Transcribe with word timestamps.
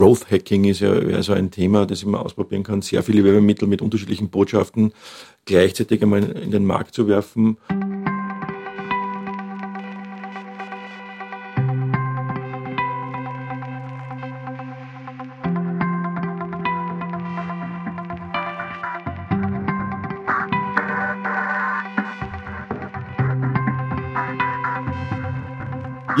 Growth 0.00 0.30
Hacking 0.30 0.64
ist 0.64 0.80
ja 0.80 1.22
so 1.22 1.34
ein 1.34 1.50
Thema, 1.50 1.84
das 1.84 2.06
man 2.06 2.22
ausprobieren 2.22 2.62
kann, 2.62 2.80
sehr 2.80 3.02
viele 3.02 3.22
Werbemittel 3.22 3.68
mit 3.68 3.82
unterschiedlichen 3.82 4.30
Botschaften 4.30 4.94
gleichzeitig 5.44 6.00
einmal 6.02 6.22
in 6.22 6.50
den 6.50 6.64
Markt 6.64 6.94
zu 6.94 7.06
werfen. 7.06 7.58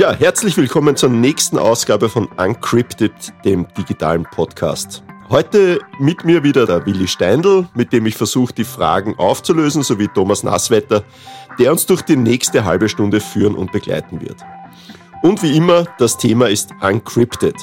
Ja, 0.00 0.14
herzlich 0.14 0.56
willkommen 0.56 0.96
zur 0.96 1.10
nächsten 1.10 1.58
Ausgabe 1.58 2.08
von 2.08 2.26
Uncrypted, 2.38 3.12
dem 3.44 3.66
digitalen 3.76 4.24
Podcast. 4.24 5.02
Heute 5.28 5.78
mit 5.98 6.24
mir 6.24 6.42
wieder 6.42 6.64
der 6.64 6.86
Willi 6.86 7.06
Steindl, 7.06 7.68
mit 7.74 7.92
dem 7.92 8.06
ich 8.06 8.16
versuche, 8.16 8.54
die 8.54 8.64
Fragen 8.64 9.18
aufzulösen, 9.18 9.82
sowie 9.82 10.08
Thomas 10.08 10.42
Nasswetter, 10.42 11.04
der 11.58 11.70
uns 11.70 11.84
durch 11.84 12.00
die 12.00 12.16
nächste 12.16 12.64
halbe 12.64 12.88
Stunde 12.88 13.20
führen 13.20 13.54
und 13.54 13.72
begleiten 13.72 14.22
wird. 14.22 14.38
Und 15.22 15.42
wie 15.42 15.54
immer, 15.54 15.84
das 15.98 16.16
Thema 16.16 16.48
ist 16.48 16.70
Uncrypted. 16.80 17.56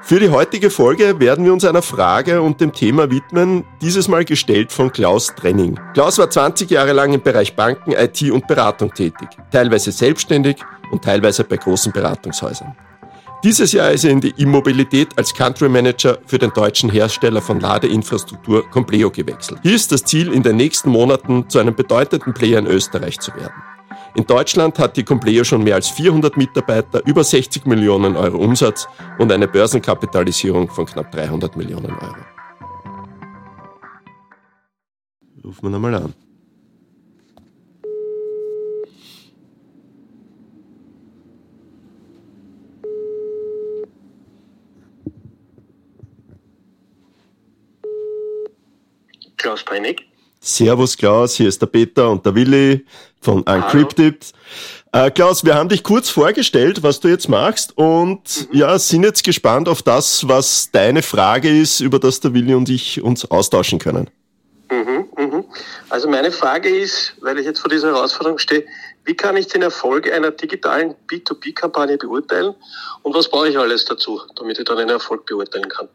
Für 0.00 0.20
die 0.20 0.30
heutige 0.30 0.70
Folge 0.70 1.20
werden 1.20 1.44
wir 1.44 1.52
uns 1.52 1.66
einer 1.66 1.82
Frage 1.82 2.40
und 2.40 2.62
dem 2.62 2.72
Thema 2.72 3.10
widmen, 3.10 3.66
dieses 3.82 4.08
Mal 4.08 4.24
gestellt 4.24 4.72
von 4.72 4.90
Klaus 4.90 5.34
Trenning. 5.34 5.78
Klaus 5.92 6.16
war 6.16 6.30
20 6.30 6.70
Jahre 6.70 6.94
lang 6.94 7.12
im 7.12 7.20
Bereich 7.20 7.54
Banken, 7.54 7.92
IT 7.92 8.22
und 8.30 8.46
Beratung 8.46 8.94
tätig, 8.94 9.28
teilweise 9.50 9.92
selbstständig 9.92 10.56
und 10.90 11.02
teilweise 11.02 11.44
bei 11.44 11.56
großen 11.56 11.92
Beratungshäusern. 11.92 12.76
Dieses 13.44 13.70
Jahr 13.70 13.92
ist 13.92 14.04
er 14.04 14.10
in 14.10 14.20
die 14.20 14.34
Immobilität 14.36 15.16
als 15.16 15.32
Country 15.32 15.68
Manager 15.68 16.18
für 16.26 16.38
den 16.38 16.50
deutschen 16.50 16.90
Hersteller 16.90 17.40
von 17.40 17.60
Ladeinfrastruktur 17.60 18.68
Compleo 18.68 19.10
gewechselt. 19.10 19.60
Hier 19.62 19.76
ist 19.76 19.92
das 19.92 20.02
Ziel, 20.02 20.32
in 20.32 20.42
den 20.42 20.56
nächsten 20.56 20.90
Monaten 20.90 21.48
zu 21.48 21.60
einem 21.60 21.74
bedeutenden 21.74 22.34
Player 22.34 22.58
in 22.58 22.66
Österreich 22.66 23.20
zu 23.20 23.32
werden. 23.36 23.54
In 24.16 24.26
Deutschland 24.26 24.76
hat 24.80 24.96
die 24.96 25.04
Compleo 25.04 25.44
schon 25.44 25.62
mehr 25.62 25.76
als 25.76 25.88
400 25.88 26.36
Mitarbeiter, 26.36 27.06
über 27.06 27.22
60 27.22 27.64
Millionen 27.66 28.16
Euro 28.16 28.38
Umsatz 28.38 28.88
und 29.18 29.30
eine 29.30 29.46
Börsenkapitalisierung 29.46 30.68
von 30.68 30.86
knapp 30.86 31.12
300 31.12 31.56
Millionen 31.56 31.92
Euro. 31.92 32.16
Rufen 35.44 35.62
wir 35.62 35.70
nochmal 35.70 35.94
an. 35.94 36.27
Klaus 49.38 49.62
Breinig. 49.62 50.06
Servus 50.40 50.96
Klaus, 50.96 51.34
hier 51.34 51.48
ist 51.48 51.60
der 51.60 51.66
Peter 51.66 52.10
und 52.10 52.24
der 52.24 52.34
Willi 52.34 52.84
von 53.20 53.42
Uncrypted. 53.42 54.32
Äh, 54.92 55.10
Klaus, 55.10 55.44
wir 55.44 55.54
haben 55.54 55.68
dich 55.68 55.82
kurz 55.82 56.08
vorgestellt, 56.08 56.82
was 56.82 57.00
du 57.00 57.08
jetzt 57.08 57.28
machst 57.28 57.76
und 57.76 58.48
mhm. 58.50 58.56
ja, 58.56 58.78
sind 58.78 59.02
jetzt 59.02 59.24
gespannt 59.24 59.68
auf 59.68 59.82
das, 59.82 60.26
was 60.28 60.70
deine 60.70 61.02
Frage 61.02 61.48
ist, 61.48 61.80
über 61.80 61.98
das 61.98 62.20
der 62.20 62.34
Willi 62.34 62.54
und 62.54 62.68
ich 62.68 63.02
uns 63.02 63.30
austauschen 63.30 63.78
können. 63.78 64.08
Mhm, 64.70 65.08
mhm. 65.16 65.44
Also 65.88 66.08
meine 66.08 66.30
Frage 66.30 66.68
ist, 66.68 67.14
weil 67.20 67.38
ich 67.38 67.46
jetzt 67.46 67.60
vor 67.60 67.70
dieser 67.70 67.88
Herausforderung 67.88 68.38
stehe, 68.38 68.64
wie 69.04 69.14
kann 69.14 69.36
ich 69.36 69.48
den 69.48 69.62
Erfolg 69.62 70.10
einer 70.12 70.30
digitalen 70.30 70.94
B2B-Kampagne 71.08 71.96
beurteilen 71.98 72.54
und 73.02 73.14
was 73.14 73.28
brauche 73.28 73.48
ich 73.48 73.58
alles 73.58 73.84
dazu, 73.84 74.20
damit 74.36 74.58
ich 74.58 74.64
dann 74.64 74.78
den 74.78 74.90
Erfolg 74.90 75.26
beurteilen 75.26 75.68
kann? 75.68 75.88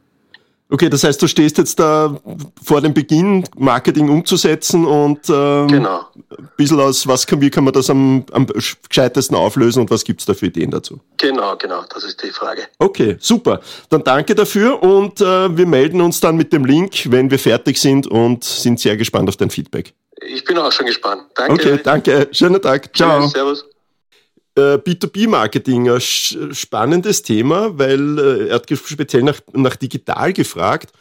Okay, 0.69 0.89
das 0.89 1.03
heißt, 1.03 1.21
du 1.21 1.27
stehst 1.27 1.57
jetzt 1.57 1.79
da 1.79 2.19
vor 2.63 2.81
dem 2.81 2.93
Beginn, 2.93 3.43
Marketing 3.57 4.09
umzusetzen 4.09 4.85
und 4.85 5.29
ähm, 5.29 5.67
genau. 5.67 6.07
ein 6.15 6.49
bisschen 6.57 6.79
aus, 6.79 7.05
was 7.07 7.27
kann, 7.27 7.41
wie 7.41 7.49
kann 7.49 7.63
man 7.63 7.73
das 7.73 7.89
am, 7.89 8.25
am 8.31 8.47
gescheitesten 8.47 9.35
auflösen 9.37 9.81
und 9.81 9.91
was 9.91 10.03
gibt's 10.03 10.25
da 10.25 10.33
für 10.33 10.47
Ideen 10.47 10.71
dazu? 10.71 10.99
Genau, 11.17 11.55
genau, 11.57 11.83
das 11.93 12.03
ist 12.03 12.23
die 12.23 12.31
Frage. 12.31 12.63
Okay, 12.79 13.17
super. 13.19 13.59
Dann 13.89 14.03
danke 14.03 14.33
dafür 14.33 14.81
und 14.81 15.21
äh, 15.21 15.55
wir 15.55 15.67
melden 15.67 16.01
uns 16.01 16.19
dann 16.19 16.37
mit 16.37 16.51
dem 16.51 16.65
Link, 16.65 17.11
wenn 17.11 17.29
wir 17.29 17.39
fertig 17.39 17.77
sind 17.77 18.07
und 18.07 18.43
sind 18.43 18.79
sehr 18.79 18.97
gespannt 18.97 19.29
auf 19.29 19.37
dein 19.37 19.49
Feedback. 19.49 19.93
Ich 20.25 20.43
bin 20.43 20.57
auch 20.57 20.71
schon 20.71 20.85
gespannt. 20.85 21.23
Danke. 21.35 21.53
Okay, 21.53 21.79
danke. 21.83 22.29
Schönen 22.31 22.61
Tag. 22.61 22.95
Ciao. 22.95 23.21
Tschüss, 23.21 23.31
servus. 23.31 23.65
Äh, 24.55 24.75
B2B-Marketing, 24.77 25.89
ein 25.89 25.99
spannendes 26.53 27.23
Thema, 27.23 27.77
weil 27.77 28.19
äh, 28.19 28.47
er 28.49 28.55
hat 28.55 28.69
speziell 28.69 29.23
nach, 29.23 29.39
nach 29.53 29.75
digital 29.75 30.31
gefragt. 30.33 30.93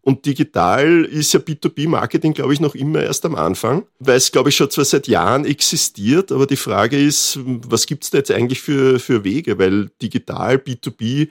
Und 0.00 0.26
digital 0.26 1.04
ist 1.04 1.32
ja 1.32 1.40
B2B-Marketing, 1.40 2.34
glaube 2.34 2.52
ich, 2.52 2.60
noch 2.60 2.74
immer 2.74 3.02
erst 3.02 3.24
am 3.24 3.34
Anfang, 3.34 3.86
weil 3.98 4.18
es, 4.18 4.32
glaube 4.32 4.50
ich, 4.50 4.56
schon 4.56 4.70
zwar 4.70 4.84
seit 4.84 5.08
Jahren 5.08 5.46
existiert, 5.46 6.30
aber 6.30 6.46
die 6.46 6.56
Frage 6.56 6.98
ist, 6.98 7.38
was 7.44 7.86
gibt 7.86 8.04
es 8.04 8.10
da 8.10 8.18
jetzt 8.18 8.30
eigentlich 8.30 8.60
für, 8.60 9.00
für 9.00 9.24
Wege? 9.24 9.58
Weil 9.58 9.90
digital, 10.02 10.56
B2B, 10.56 11.28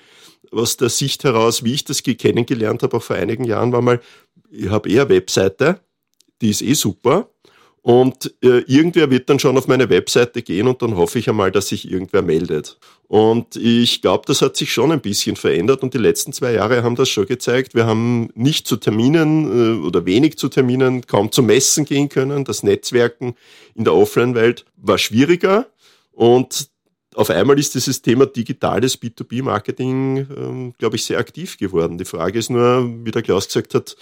aus 0.52 0.78
der 0.78 0.90
Sicht 0.90 1.24
heraus, 1.24 1.64
wie 1.64 1.74
ich 1.74 1.84
das 1.84 2.04
kennengelernt 2.04 2.84
habe, 2.84 2.98
auch 2.98 3.04
vor 3.04 3.16
einigen 3.16 3.44
Jahren, 3.44 3.72
war 3.72 3.82
mal, 3.82 4.02
ich 4.50 4.70
habe 4.70 4.90
eher 4.90 5.10
Webseite, 5.10 5.80
die 6.42 6.50
ist 6.50 6.62
eh 6.62 6.74
super, 6.74 7.30
und 7.84 8.34
äh, 8.42 8.60
irgendwer 8.60 9.12
wird 9.12 9.30
dann 9.30 9.40
schon 9.40 9.58
auf 9.58 9.68
meine 9.68 9.90
Webseite 9.90 10.42
gehen 10.42 10.70
und 10.70 10.82
dann 10.82 10.96
hoffe 10.96 11.20
ich 11.20 11.28
einmal, 11.28 11.52
dass 11.52 11.68
sich 11.68 11.92
irgendwer 11.92 12.22
meldet. 12.22 12.78
Und 13.10 13.58
ich 13.58 14.02
glaube, 14.02 14.24
das 14.26 14.42
hat 14.42 14.56
sich 14.56 14.72
schon 14.72 14.94
ein 14.94 15.02
bisschen 15.02 15.36
verändert 15.36 15.84
und 15.84 15.94
die 15.94 15.98
letzten 15.98 16.32
zwei 16.32 16.54
Jahre 16.54 16.82
haben 16.82 16.96
das 16.96 17.10
schon 17.10 17.26
gezeigt. 17.26 17.76
Wir 17.76 17.86
haben 17.86 18.30
nicht 18.36 18.68
zu 18.68 18.78
Terminen 18.78 19.82
äh, 19.82 19.86
oder 19.86 20.06
wenig 20.06 20.38
zu 20.38 20.48
Terminen, 20.48 21.06
kaum 21.06 21.34
zu 21.34 21.44
Messen 21.44 21.84
gehen 21.84 22.08
können. 22.08 22.46
Das 22.46 22.64
Netzwerken 22.64 23.36
in 23.76 23.84
der 23.84 23.94
Offline-Welt 23.94 24.64
war 24.78 24.98
schwieriger 24.98 25.68
und 26.14 26.70
auf 27.16 27.30
einmal 27.30 27.60
ist 27.60 27.76
dieses 27.76 28.02
Thema 28.02 28.28
digitales 28.28 29.00
B2B-Marketing, 29.00 30.18
ähm, 30.36 30.74
glaube 30.78 30.96
ich, 30.96 31.04
sehr 31.04 31.20
aktiv 31.20 31.58
geworden. 31.58 31.98
Die 31.98 32.06
Frage 32.06 32.40
ist 32.40 32.50
nur, 32.50 32.90
wie 33.04 33.12
der 33.12 33.24
Klaus 33.24 33.48
gesagt 33.48 33.76
hat, 33.76 33.98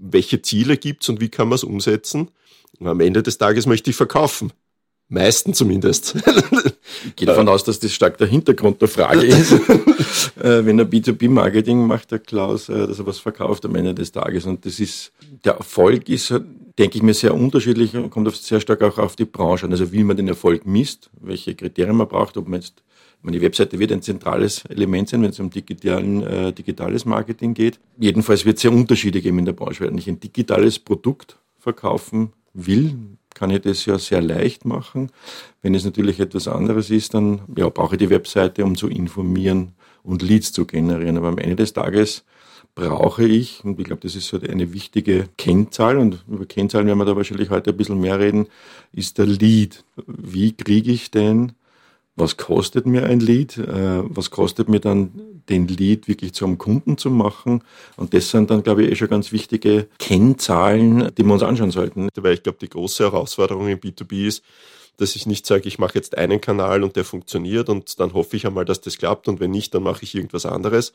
welche 0.00 0.40
Ziele 0.42 0.76
gibt's 0.76 1.08
und 1.08 1.20
wie 1.20 1.28
kann 1.28 1.48
man 1.48 1.56
es 1.56 1.64
umsetzen? 1.64 2.30
Und 2.78 2.86
am 2.86 3.00
Ende 3.00 3.22
des 3.22 3.38
Tages 3.38 3.66
möchte 3.66 3.90
ich 3.90 3.96
verkaufen. 3.96 4.52
Meisten 5.10 5.54
zumindest. 5.54 6.14
Ich 7.06 7.16
gehe 7.16 7.26
davon 7.26 7.48
aus, 7.48 7.64
dass 7.64 7.80
das 7.80 7.92
stark 7.92 8.18
der 8.18 8.26
Hintergrund 8.26 8.80
der 8.80 8.88
Frage 8.88 9.26
ist. 9.26 9.54
Äh, 10.38 10.64
wenn 10.64 10.78
er 10.78 10.86
B2B-Marketing 10.86 11.86
macht, 11.86 12.10
der 12.10 12.18
Klaus, 12.18 12.68
äh, 12.68 12.86
dass 12.86 12.98
er 12.98 13.06
was 13.06 13.18
verkauft 13.18 13.64
am 13.66 13.74
Ende 13.74 13.94
des 13.94 14.10
Tages. 14.12 14.46
Und 14.46 14.64
das 14.64 14.80
ist, 14.80 15.12
der 15.44 15.54
Erfolg 15.54 16.08
ist, 16.08 16.32
denke 16.78 16.96
ich 16.96 17.02
mir, 17.02 17.12
sehr 17.12 17.34
unterschiedlich 17.34 17.94
und 17.94 18.10
kommt 18.10 18.34
sehr 18.34 18.60
stark 18.60 18.82
auch 18.82 18.98
auf 18.98 19.16
die 19.16 19.26
Branche 19.26 19.66
an. 19.66 19.72
Also 19.72 19.92
wie 19.92 20.02
man 20.02 20.16
den 20.16 20.28
Erfolg 20.28 20.66
misst, 20.66 21.10
welche 21.20 21.54
Kriterien 21.54 21.96
man 21.96 22.08
braucht, 22.08 22.36
ob 22.38 22.48
man 22.48 22.60
jetzt 22.60 22.82
meine 23.22 23.40
Webseite 23.40 23.78
wird 23.78 23.92
ein 23.92 24.02
zentrales 24.02 24.64
Element 24.66 25.10
sein, 25.10 25.22
wenn 25.22 25.30
es 25.30 25.40
um 25.40 25.50
digitalen, 25.50 26.22
äh, 26.22 26.52
digitales 26.52 27.04
Marketing 27.04 27.52
geht. 27.52 27.78
Jedenfalls 27.98 28.46
wird 28.46 28.56
es 28.56 28.62
sehr 28.62 28.72
Unterschiede 28.72 29.20
geben 29.20 29.40
in 29.40 29.44
der 29.44 29.52
Branche. 29.52 29.84
Wenn 29.84 29.98
ich 29.98 30.08
ein 30.08 30.20
digitales 30.20 30.78
Produkt 30.78 31.36
verkaufen 31.58 32.32
will, 32.54 32.96
kann 33.34 33.50
ich 33.50 33.62
das 33.62 33.86
ja 33.86 33.98
sehr 33.98 34.20
leicht 34.20 34.64
machen. 34.64 35.10
Wenn 35.62 35.74
es 35.74 35.84
natürlich 35.84 36.20
etwas 36.20 36.48
anderes 36.48 36.90
ist, 36.90 37.14
dann 37.14 37.40
ja, 37.56 37.68
brauche 37.68 37.94
ich 37.94 37.98
die 37.98 38.10
Webseite, 38.10 38.64
um 38.64 38.76
zu 38.76 38.88
informieren 38.88 39.72
und 40.02 40.22
Leads 40.22 40.52
zu 40.52 40.66
generieren. 40.66 41.16
Aber 41.16 41.28
am 41.28 41.38
Ende 41.38 41.56
des 41.56 41.72
Tages 41.72 42.24
brauche 42.74 43.24
ich, 43.24 43.64
und 43.64 43.78
ich 43.78 43.86
glaube, 43.86 44.02
das 44.02 44.14
ist 44.14 44.28
so 44.28 44.38
eine 44.40 44.72
wichtige 44.72 45.28
Kennzahl, 45.36 45.98
und 45.98 46.24
über 46.28 46.46
Kennzahlen 46.46 46.86
werden 46.86 46.98
wir 46.98 47.04
da 47.04 47.16
wahrscheinlich 47.16 47.50
heute 47.50 47.70
ein 47.70 47.76
bisschen 47.76 48.00
mehr 48.00 48.18
reden, 48.18 48.46
ist 48.92 49.18
der 49.18 49.26
Lead. 49.26 49.84
Wie 50.06 50.52
kriege 50.52 50.92
ich 50.92 51.10
denn 51.10 51.52
was 52.20 52.36
kostet 52.36 52.86
mir 52.86 53.04
ein 53.04 53.20
Lead, 53.20 53.58
äh, 53.58 54.02
was 54.04 54.30
kostet 54.30 54.68
mir 54.68 54.80
dann 54.80 55.10
den 55.48 55.66
Lead 55.66 56.06
wirklich 56.06 56.32
zum 56.32 56.58
Kunden 56.58 56.96
zu 56.96 57.10
machen. 57.10 57.62
Und 57.96 58.14
das 58.14 58.30
sind 58.30 58.50
dann, 58.50 58.62
glaube 58.62 58.84
ich, 58.84 58.92
eh 58.92 58.96
schon 58.96 59.08
ganz 59.08 59.32
wichtige 59.32 59.88
Kennzahlen, 59.98 61.10
die 61.16 61.24
wir 61.24 61.32
uns 61.32 61.42
anschauen 61.42 61.70
sollten. 61.72 62.08
Weil 62.16 62.34
ich 62.34 62.42
glaube, 62.42 62.58
die 62.60 62.68
große 62.68 63.02
Herausforderung 63.04 63.68
im 63.68 63.78
B2B 63.78 64.26
ist, 64.26 64.44
dass 64.98 65.16
ich 65.16 65.26
nicht 65.26 65.46
sage, 65.46 65.66
ich 65.66 65.78
mache 65.78 65.94
jetzt 65.94 66.16
einen 66.18 66.40
Kanal 66.40 66.84
und 66.84 66.94
der 66.94 67.04
funktioniert 67.04 67.70
und 67.70 67.98
dann 67.98 68.12
hoffe 68.12 68.36
ich 68.36 68.46
einmal, 68.46 68.66
dass 68.66 68.82
das 68.82 68.98
klappt 68.98 69.28
und 69.28 69.40
wenn 69.40 69.50
nicht, 69.50 69.74
dann 69.74 69.82
mache 69.82 70.02
ich 70.02 70.14
irgendwas 70.14 70.44
anderes, 70.44 70.92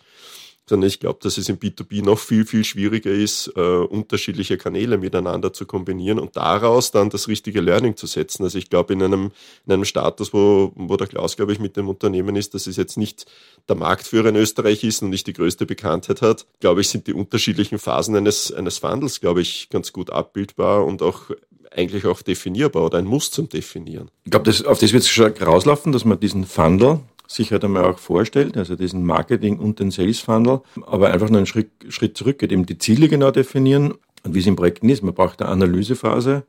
sondern 0.68 0.88
ich 0.88 1.00
glaube, 1.00 1.20
dass 1.22 1.38
es 1.38 1.48
im 1.48 1.58
B2B 1.58 2.04
noch 2.04 2.18
viel, 2.18 2.46
viel 2.46 2.64
schwieriger 2.64 3.12
ist, 3.12 3.52
äh, 3.56 3.60
unterschiedliche 3.60 4.58
Kanäle 4.58 4.98
miteinander 4.98 5.54
zu 5.54 5.66
kombinieren 5.66 6.18
und 6.18 6.36
daraus 6.36 6.92
dann 6.92 7.10
das 7.10 7.28
richtige 7.28 7.62
Learning 7.62 7.96
zu 7.96 8.08
setzen. 8.08 8.44
Also 8.44 8.58
ich 8.58 8.70
glaube, 8.70 8.94
in 8.94 9.04
einem, 9.04 9.32
in 9.66 9.74
einem 9.74 9.86
Status, 9.86 10.34
wo, 10.34 10.72
wo 10.76 10.98
der 10.98 11.08
Klaus, 11.08 11.36
glaube 11.36 11.54
ich, 11.54 11.60
mit 11.60 11.78
dem 11.78 11.88
Unternehmen 11.88 12.36
ist, 12.36 12.56
dass 12.56 12.66
es 12.66 12.78
jetzt 12.78 12.98
nicht 12.98 13.26
der 13.70 13.76
Marktführer 13.76 14.30
in 14.30 14.36
Österreich 14.36 14.84
ist 14.84 15.04
und 15.04 15.10
nicht 15.10 15.28
die 15.28 15.34
größte 15.34 15.66
Bekanntheit 15.68 16.22
hat, 16.22 16.48
glaube 16.60 16.82
ich, 16.82 16.90
sind 16.90 17.06
die 17.08 17.14
unterschiedlichen 17.14 17.78
Phasen 17.78 18.16
eines, 18.16 18.52
eines 18.52 18.82
Wandels, 18.82 19.22
glaube 19.22 19.42
ich, 19.42 19.70
ganz 19.70 19.94
gut 19.94 20.10
abbildbar 20.10 20.84
und 20.86 21.02
auch 21.04 21.30
eigentlich 21.76 22.06
auch 22.06 22.22
definierbar 22.22 22.86
oder 22.86 22.98
ein 22.98 23.06
Muss 23.06 23.32
zum 23.32 23.50
Definieren. 23.50 24.10
Ich 24.24 24.32
glaube, 24.32 24.46
das, 24.46 24.64
auf 24.64 24.80
das 24.80 24.94
wird 24.94 25.04
es 25.04 25.10
schon 25.10 25.32
rauslaufen, 25.34 25.92
dass 25.92 26.06
man 26.06 26.20
diesen 26.20 26.46
Funnel 26.46 27.02
sich 27.28 27.52
halt 27.52 27.64
einmal 27.64 27.86
auch 27.86 28.00
vorstellt, 28.00 28.58
also 28.58 28.76
diesen 28.76 29.06
Marketing 29.06 29.60
und 29.60 29.80
den 29.80 29.92
Sales 29.92 30.20
Funnel, 30.20 30.62
aber 30.86 31.12
einfach 31.12 31.30
nur 31.30 31.38
einen 31.38 31.46
Schritt, 31.46 31.72
Schritt 31.90 32.18
zurück 32.18 32.40
geht, 32.40 32.52
eben 32.52 32.66
die 32.66 32.78
Ziele 32.78 33.08
genau 33.10 33.32
definieren 33.32 33.94
und 34.24 34.36
wie 34.36 34.40
es 34.40 34.48
im 34.48 34.56
Projekt 34.56 34.84
ist. 34.84 35.04
Man 35.04 35.14
braucht 35.14 35.42
eine 35.42 35.52
Analysephase, 35.52 36.44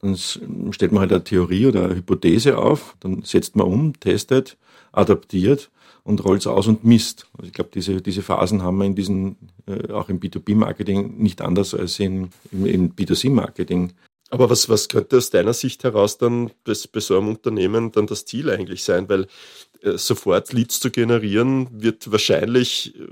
dann 0.00 0.16
stellt 0.16 0.92
man 0.92 1.00
halt 1.00 1.12
eine 1.12 1.24
Theorie 1.24 1.66
oder 1.66 1.84
eine 1.84 1.96
Hypothese 1.96 2.58
auf, 2.58 2.96
dann 3.00 3.22
setzt 3.22 3.56
man 3.56 3.66
um, 3.66 4.00
testet, 4.00 4.56
adaptiert 4.92 5.70
und 6.04 6.24
rollt 6.24 6.40
es 6.40 6.46
aus 6.46 6.66
und 6.66 6.84
misst. 6.84 7.26
Also 7.36 7.48
ich 7.48 7.52
glaube, 7.52 7.70
diese, 7.74 8.00
diese 8.00 8.22
Phasen 8.22 8.62
haben 8.62 8.78
wir 8.78 8.86
in 8.86 8.94
diesen, 8.94 9.36
äh, 9.66 9.92
auch 9.92 10.08
im 10.08 10.20
B2B-Marketing 10.20 11.18
nicht 11.18 11.42
anders 11.42 11.74
als 11.74 11.98
in, 12.00 12.30
im, 12.52 12.66
im 12.66 12.92
B2C-Marketing. 12.94 13.92
Aber 14.30 14.48
was, 14.48 14.68
was 14.68 14.88
könnte 14.88 15.18
aus 15.18 15.30
deiner 15.30 15.52
Sicht 15.52 15.82
heraus 15.84 16.16
dann 16.16 16.50
bei, 16.64 16.72
bei 16.92 17.00
so 17.00 17.18
einem 17.18 17.28
Unternehmen 17.28 17.92
dann 17.92 18.06
das 18.06 18.24
Ziel 18.24 18.48
eigentlich 18.48 18.84
sein? 18.84 19.08
Weil 19.08 19.26
äh, 19.82 19.98
sofort 19.98 20.52
Leads 20.52 20.80
zu 20.80 20.90
generieren 20.90 21.68
wird 21.72 22.10
wahrscheinlich, 22.10 22.94
äh, 22.94 23.06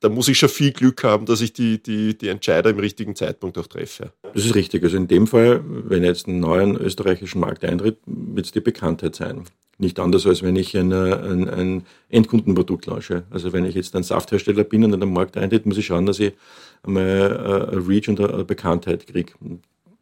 da 0.00 0.08
muss 0.08 0.28
ich 0.28 0.38
schon 0.38 0.48
viel 0.48 0.72
Glück 0.72 1.04
haben, 1.04 1.26
dass 1.26 1.40
ich 1.40 1.52
die, 1.52 1.82
die, 1.82 2.16
die 2.16 2.28
Entscheider 2.28 2.70
im 2.70 2.78
richtigen 2.78 3.16
Zeitpunkt 3.16 3.58
auch 3.58 3.66
treffe. 3.66 4.12
Das 4.34 4.44
ist 4.44 4.54
richtig. 4.54 4.82
Also 4.82 4.96
in 4.96 5.08
dem 5.08 5.26
Fall, 5.26 5.62
wenn 5.64 6.04
jetzt 6.04 6.26
ein 6.26 6.40
neuen 6.40 6.76
österreichischen 6.76 7.40
Markt 7.40 7.64
eintritt, 7.64 7.98
wird 8.06 8.46
es 8.46 8.52
die 8.52 8.60
Bekanntheit 8.60 9.14
sein. 9.14 9.44
Nicht 9.78 9.98
anders, 9.98 10.26
als 10.26 10.42
wenn 10.42 10.56
ich 10.56 10.76
eine, 10.76 11.22
ein, 11.22 11.48
ein 11.48 11.86
Endkundenprodukt 12.10 12.86
launche. 12.86 13.24
Also 13.30 13.52
wenn 13.52 13.64
ich 13.64 13.74
jetzt 13.74 13.96
ein 13.96 14.02
Safthersteller 14.02 14.64
bin 14.64 14.84
und 14.84 14.92
in 14.92 15.00
den 15.00 15.12
Markt 15.12 15.36
eintritt, 15.38 15.64
muss 15.64 15.78
ich 15.78 15.86
schauen, 15.86 16.06
dass 16.06 16.18
ich 16.18 16.34
einmal 16.82 17.04
äh, 17.06 17.72
eine 17.72 17.88
Reach 17.88 18.08
und 18.08 18.20
eine 18.20 18.44
Bekanntheit 18.44 19.06
kriege. 19.06 19.32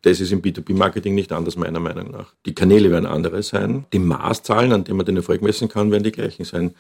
Das 0.03 0.21
ist 0.21 0.33
im 0.33 0.43
B2B-Marketing 0.43 1.15
nicht 1.15 1.33
anders, 1.33 1.57
meiner 1.57 1.81
Meinung 1.81 2.11
nach. 2.11 2.35
Die 2.47 2.55
Kanäle 2.55 2.91
werden 2.91 3.07
andere 3.07 3.43
sein. 3.43 3.85
Die 3.93 3.99
Maßzahlen, 3.99 4.73
an 4.73 4.85
denen 4.85 4.97
man 4.97 5.07
den 5.07 5.17
Erfolg 5.17 5.43
messen 5.43 5.69
kann, 5.69 5.91
werden 5.91 6.05
die 6.05 6.13
gleichen 6.13 6.45
sein 6.45 6.75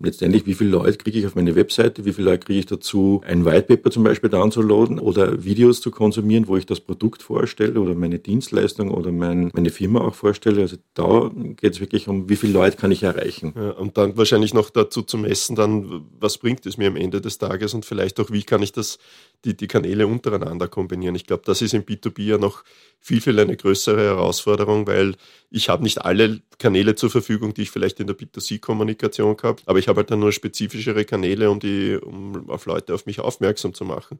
letztendlich, 0.00 0.46
wie 0.46 0.54
viele 0.54 0.70
Leute 0.70 0.98
kriege 0.98 1.18
ich 1.18 1.26
auf 1.26 1.34
meine 1.34 1.54
Webseite, 1.54 2.04
wie 2.04 2.12
viele 2.12 2.30
Leute 2.30 2.46
kriege 2.46 2.58
ich 2.58 2.66
dazu, 2.66 3.20
ein 3.24 3.44
Whitepaper 3.44 3.90
zum 3.90 4.02
Beispiel 4.02 4.30
downzuladen 4.30 4.98
oder 4.98 5.44
Videos 5.44 5.80
zu 5.80 5.90
konsumieren, 5.90 6.48
wo 6.48 6.56
ich 6.56 6.66
das 6.66 6.80
Produkt 6.80 7.22
vorstelle 7.22 7.78
oder 7.80 7.94
meine 7.94 8.18
Dienstleistung 8.18 8.90
oder 8.90 9.12
mein, 9.12 9.50
meine 9.54 9.70
Firma 9.70 10.00
auch 10.00 10.14
vorstelle. 10.14 10.62
Also 10.62 10.76
da 10.94 11.30
geht 11.56 11.74
es 11.74 11.80
wirklich 11.80 12.08
um, 12.08 12.28
wie 12.28 12.36
viele 12.36 12.54
Leute 12.54 12.76
kann 12.76 12.90
ich 12.90 13.02
erreichen. 13.02 13.52
Ja, 13.54 13.70
und 13.72 13.98
dann 13.98 14.16
wahrscheinlich 14.16 14.54
noch 14.54 14.70
dazu 14.70 15.02
zu 15.02 15.18
messen, 15.18 15.54
dann, 15.54 16.06
was 16.18 16.38
bringt 16.38 16.64
es 16.66 16.78
mir 16.78 16.88
am 16.88 16.96
Ende 16.96 17.20
des 17.20 17.38
Tages 17.38 17.74
und 17.74 17.84
vielleicht 17.84 18.18
auch, 18.20 18.30
wie 18.30 18.42
kann 18.42 18.62
ich 18.62 18.72
das, 18.72 18.98
die, 19.44 19.56
die 19.56 19.68
Kanäle 19.68 20.06
untereinander 20.06 20.68
kombinieren. 20.68 21.14
Ich 21.14 21.26
glaube, 21.26 21.42
das 21.44 21.62
ist 21.62 21.74
im 21.74 21.82
B2B 21.82 22.22
ja 22.22 22.38
noch 22.38 22.64
viel, 23.00 23.20
viel 23.20 23.38
eine 23.38 23.56
größere 23.56 24.00
Herausforderung, 24.00 24.86
weil 24.86 25.14
ich 25.50 25.68
habe 25.68 25.82
nicht 25.82 26.02
alle 26.02 26.40
Kanäle 26.58 26.94
zur 26.94 27.10
Verfügung, 27.10 27.54
die 27.54 27.62
ich 27.62 27.70
vielleicht 27.70 27.98
in 28.00 28.06
der 28.06 28.16
B2C-Kommunikation 28.16 29.36
habe, 29.42 29.62
aber 29.66 29.78
ich 29.78 29.88
habe 29.90 30.00
halt 30.00 30.10
dann 30.10 30.20
nur 30.20 30.32
spezifischere 30.32 31.04
Kanäle, 31.04 31.50
um, 31.50 31.60
die, 31.60 31.96
um 31.96 32.48
auf 32.48 32.64
Leute 32.64 32.94
auf 32.94 33.04
mich 33.04 33.20
aufmerksam 33.20 33.74
zu 33.74 33.84
machen. 33.84 34.18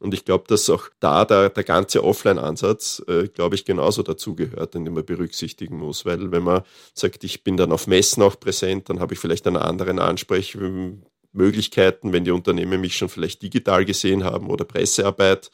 Und 0.00 0.14
ich 0.14 0.24
glaube, 0.24 0.44
dass 0.48 0.70
auch 0.70 0.88
da 1.00 1.26
der, 1.26 1.50
der 1.50 1.64
ganze 1.64 2.02
Offline-Ansatz, 2.02 3.02
äh, 3.06 3.28
glaube 3.28 3.56
ich, 3.56 3.66
genauso 3.66 4.02
dazugehört, 4.02 4.72
den 4.74 4.84
man 4.84 5.04
berücksichtigen 5.04 5.76
muss. 5.78 6.06
Weil 6.06 6.32
wenn 6.32 6.44
man 6.44 6.62
sagt, 6.94 7.24
ich 7.24 7.44
bin 7.44 7.58
dann 7.58 7.72
auf 7.72 7.86
Messen 7.86 8.22
auch 8.22 8.40
präsent, 8.40 8.88
dann 8.88 9.00
habe 9.00 9.12
ich 9.14 9.20
vielleicht 9.20 9.46
einen 9.46 9.58
anderen 9.58 9.98
Ansprechmöglichkeiten, 9.98 12.12
wenn 12.12 12.24
die 12.24 12.30
Unternehmen 12.30 12.80
mich 12.80 12.96
schon 12.96 13.10
vielleicht 13.10 13.42
digital 13.42 13.84
gesehen 13.84 14.24
haben 14.24 14.48
oder 14.48 14.64
Pressearbeit 14.64 15.50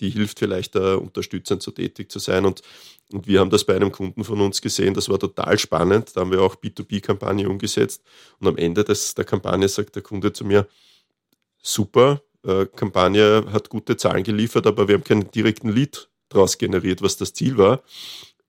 die 0.00 0.10
hilft 0.10 0.38
vielleicht 0.38 0.74
da 0.74 0.96
unterstützend 0.96 1.62
so 1.62 1.70
tätig 1.70 2.10
zu 2.10 2.18
sein. 2.18 2.44
Und, 2.44 2.62
und 3.12 3.26
wir 3.26 3.40
haben 3.40 3.50
das 3.50 3.64
bei 3.64 3.74
einem 3.74 3.92
Kunden 3.92 4.24
von 4.24 4.40
uns 4.40 4.60
gesehen, 4.60 4.94
das 4.94 5.08
war 5.08 5.18
total 5.18 5.58
spannend. 5.58 6.12
Da 6.14 6.20
haben 6.20 6.30
wir 6.30 6.42
auch 6.42 6.56
B2B-Kampagne 6.56 7.48
umgesetzt. 7.48 8.02
Und 8.40 8.48
am 8.48 8.56
Ende 8.56 8.84
des, 8.84 9.14
der 9.14 9.24
Kampagne 9.24 9.68
sagt 9.68 9.96
der 9.96 10.02
Kunde 10.02 10.32
zu 10.32 10.44
mir, 10.44 10.66
super, 11.62 12.22
äh, 12.44 12.66
Kampagne 12.66 13.46
hat 13.52 13.68
gute 13.70 13.96
Zahlen 13.96 14.22
geliefert, 14.22 14.66
aber 14.66 14.88
wir 14.88 14.96
haben 14.96 15.04
keinen 15.04 15.30
direkten 15.30 15.70
Lead 15.70 16.08
daraus 16.28 16.58
generiert, 16.58 17.02
was 17.02 17.16
das 17.16 17.32
Ziel 17.32 17.56
war. 17.56 17.82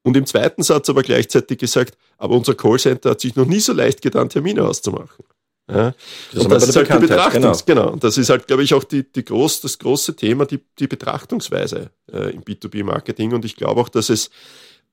Und 0.04 0.16
im 0.18 0.26
zweiten 0.26 0.62
Satz 0.62 0.90
aber 0.90 1.02
gleichzeitig 1.02 1.58
gesagt, 1.58 1.98
aber 2.18 2.36
unser 2.36 2.54
Callcenter 2.54 3.12
hat 3.12 3.22
sich 3.22 3.36
noch 3.36 3.46
nie 3.46 3.60
so 3.60 3.74
leicht 3.74 4.02
getan, 4.02 4.30
Termine 4.30 4.64
auszumachen. 4.64 5.26
Ja. 5.68 5.94
Das 6.32 6.44
und 6.44 6.52
das 6.52 6.68
ist 6.70 6.76
halt 6.76 6.94
die 6.94 7.08
Betrachtungs 7.08 7.66
genau. 7.66 7.86
genau. 7.86 7.96
Das 7.98 8.18
ist 8.18 8.30
halt, 8.30 8.48
glaube 8.48 8.64
ich, 8.64 8.74
auch 8.74 8.84
die, 8.84 9.12
die 9.12 9.26
groß, 9.26 9.62
das 9.62 9.80
große 9.80 10.16
Thema, 10.16 10.46
die, 10.46 10.60
die 10.78 10.88
Betrachtungsweise 10.88 11.90
äh, 12.12 12.32
im 12.34 12.44
B2B-Marketing. 12.44 13.34
Und 13.34 13.46
ich 13.46 13.56
glaube 13.56 13.82
auch, 13.82 13.90
dass 13.90 14.10
es 14.10 14.30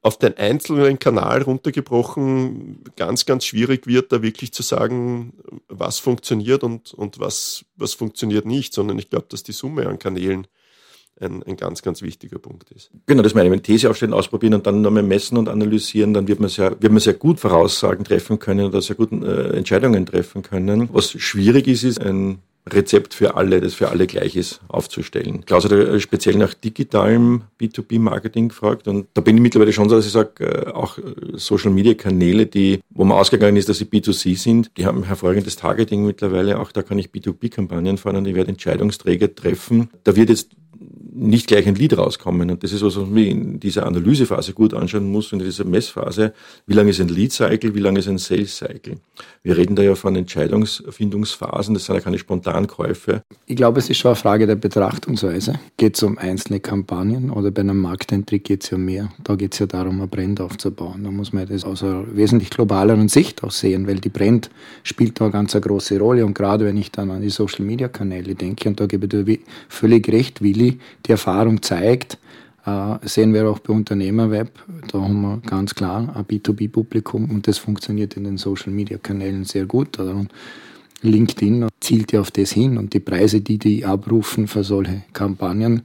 auf 0.00 0.18
den 0.18 0.36
einzelnen 0.36 0.98
Kanal 0.98 1.42
runtergebrochen 1.42 2.82
ganz, 2.96 3.24
ganz 3.24 3.44
schwierig 3.44 3.86
wird, 3.86 4.10
da 4.10 4.20
wirklich 4.20 4.52
zu 4.52 4.62
sagen, 4.62 5.34
was 5.68 6.00
funktioniert 6.00 6.64
und, 6.64 6.92
und 6.92 7.20
was, 7.20 7.64
was 7.76 7.94
funktioniert 7.94 8.44
nicht, 8.44 8.74
sondern 8.74 8.98
ich 8.98 9.10
glaube, 9.10 9.26
dass 9.28 9.44
die 9.44 9.52
Summe 9.52 9.86
an 9.86 10.00
Kanälen 10.00 10.48
ein, 11.22 11.42
ein 11.42 11.56
ganz, 11.56 11.82
ganz 11.82 12.02
wichtiger 12.02 12.38
Punkt 12.38 12.70
ist. 12.70 12.90
Genau, 13.06 13.22
das 13.22 13.34
meine 13.34 13.48
ich. 13.48 13.52
Wenn 13.52 13.62
These 13.62 13.88
aufstellen, 13.88 14.12
ausprobieren 14.12 14.54
und 14.54 14.66
dann 14.66 14.82
nochmal 14.82 15.02
messen 15.02 15.38
und 15.38 15.48
analysieren, 15.48 16.14
dann 16.14 16.28
wird 16.28 16.40
man 16.40 16.48
sehr, 16.48 16.76
wird 16.80 16.92
man 16.92 17.00
sehr 17.00 17.14
gut 17.14 17.40
Voraussagen 17.40 18.04
treffen 18.04 18.38
können 18.38 18.66
oder 18.66 18.82
sehr 18.82 18.96
gut 18.96 19.12
äh, 19.12 19.56
Entscheidungen 19.56 20.06
treffen 20.06 20.42
können. 20.42 20.88
Was 20.92 21.10
schwierig 21.12 21.68
ist, 21.68 21.84
ist 21.84 22.00
ein 22.00 22.38
Rezept 22.70 23.14
für 23.14 23.34
alle, 23.34 23.60
das 23.60 23.74
für 23.74 23.88
alle 23.88 24.06
gleich 24.06 24.36
ist, 24.36 24.60
aufzustellen. 24.68 25.44
Klaus 25.44 25.64
hat 25.64 25.72
äh, 25.72 25.98
speziell 25.98 26.36
nach 26.36 26.54
digitalem 26.54 27.42
B2B-Marketing 27.60 28.50
gefragt 28.50 28.86
und 28.86 29.08
da 29.14 29.20
bin 29.20 29.36
ich 29.36 29.42
mittlerweile 29.42 29.72
schon 29.72 29.88
so, 29.88 29.96
dass 29.96 30.06
ich 30.06 30.12
sage, 30.12 30.44
äh, 30.44 30.70
auch 30.70 30.96
äh, 30.98 31.02
Social-Media-Kanäle, 31.32 32.46
die, 32.46 32.80
wo 32.90 33.04
man 33.04 33.18
ausgegangen 33.18 33.56
ist, 33.56 33.68
dass 33.68 33.78
sie 33.78 33.84
B2C 33.84 34.36
sind, 34.38 34.70
die 34.76 34.86
haben 34.86 35.02
hervorragendes 35.02 35.56
Targeting 35.56 36.06
mittlerweile. 36.06 36.60
Auch 36.60 36.70
da 36.70 36.82
kann 36.82 37.00
ich 37.00 37.08
B2B-Kampagnen 37.08 37.98
fahren 37.98 38.16
und 38.16 38.28
ich 38.28 38.34
werde 38.36 38.50
Entscheidungsträger 38.50 39.34
treffen. 39.34 39.90
Da 40.04 40.14
wird 40.14 40.28
jetzt 40.28 40.50
nicht 41.14 41.46
gleich 41.46 41.66
ein 41.66 41.74
Lied 41.74 41.96
rauskommen. 41.96 42.50
Und 42.50 42.62
das 42.64 42.72
ist 42.72 42.82
was, 42.82 42.96
was 42.96 43.06
man 43.06 43.18
in 43.18 43.60
dieser 43.60 43.86
Analysephase 43.86 44.52
gut 44.54 44.72
anschauen 44.72 45.10
muss, 45.10 45.32
in 45.32 45.38
dieser 45.38 45.64
Messphase. 45.64 46.32
Wie 46.66 46.74
lange 46.74 46.90
ist 46.90 47.00
ein 47.00 47.08
Lead-Cycle, 47.08 47.74
wie 47.74 47.80
lange 47.80 47.98
ist 47.98 48.08
ein 48.08 48.18
Sales-Cycle? 48.18 48.96
Wir 49.42 49.56
reden 49.56 49.76
da 49.76 49.82
ja 49.82 49.94
von 49.94 50.16
Entscheidungsfindungsphasen, 50.16 51.74
das 51.74 51.84
sind 51.84 51.96
ja 51.96 52.00
keine 52.00 52.18
Spontankäufe. 52.18 53.22
Ich 53.46 53.56
glaube, 53.56 53.80
es 53.80 53.90
ist 53.90 53.98
schon 53.98 54.10
eine 54.10 54.16
Frage 54.16 54.46
der 54.46 54.54
Betrachtungsweise. 54.54 55.60
Geht 55.76 55.96
es 55.96 56.02
um 56.02 56.16
einzelne 56.16 56.60
Kampagnen 56.60 57.30
oder 57.30 57.50
bei 57.50 57.60
einem 57.60 57.80
Markteintritt 57.80 58.44
geht 58.44 58.64
es 58.64 58.70
ja 58.70 58.78
mehr. 58.78 59.10
Da 59.22 59.34
geht 59.34 59.52
es 59.52 59.58
ja 59.58 59.66
darum, 59.66 60.00
ein 60.00 60.08
Brand 60.08 60.40
aufzubauen. 60.40 61.04
Da 61.04 61.10
muss 61.10 61.32
man 61.32 61.46
das 61.46 61.64
aus 61.64 61.82
einer 61.82 62.04
wesentlich 62.16 62.50
globaleren 62.50 63.08
Sicht 63.08 63.44
auch 63.44 63.50
sehen, 63.50 63.86
weil 63.86 64.00
die 64.00 64.08
Brand 64.08 64.50
spielt 64.82 65.20
da 65.20 65.24
eine 65.24 65.32
ganz 65.32 65.52
große 65.52 65.98
Rolle. 65.98 66.24
Und 66.24 66.34
gerade 66.34 66.64
wenn 66.64 66.76
ich 66.76 66.90
dann 66.90 67.10
an 67.10 67.20
die 67.20 67.30
Social-Media-Kanäle 67.30 68.34
denke, 68.34 68.68
und 68.68 68.80
da 68.80 68.86
gebe 68.86 69.04
ich 69.04 69.10
dir 69.10 69.38
völlig 69.68 70.08
recht, 70.08 70.40
Willi, 70.40 70.78
die 71.06 71.12
Erfahrung 71.12 71.62
zeigt, 71.62 72.18
äh, 72.64 72.96
sehen 73.02 73.34
wir 73.34 73.48
auch 73.48 73.58
bei 73.58 73.72
Unternehmerweb, 73.72 74.50
da 74.90 75.00
haben 75.00 75.20
wir 75.22 75.38
ganz 75.38 75.74
klar 75.74 76.14
ein 76.14 76.24
B2B-Publikum 76.24 77.30
und 77.30 77.48
das 77.48 77.58
funktioniert 77.58 78.16
in 78.16 78.24
den 78.24 78.36
Social-Media-Kanälen 78.36 79.44
sehr 79.44 79.66
gut. 79.66 79.98
Und 79.98 80.28
LinkedIn 81.02 81.68
zielt 81.80 82.12
ja 82.12 82.20
auf 82.20 82.30
das 82.30 82.52
hin 82.52 82.78
und 82.78 82.94
die 82.94 83.00
Preise, 83.00 83.40
die 83.40 83.58
die 83.58 83.84
abrufen 83.84 84.46
für 84.46 84.64
solche 84.64 85.02
Kampagnen, 85.12 85.82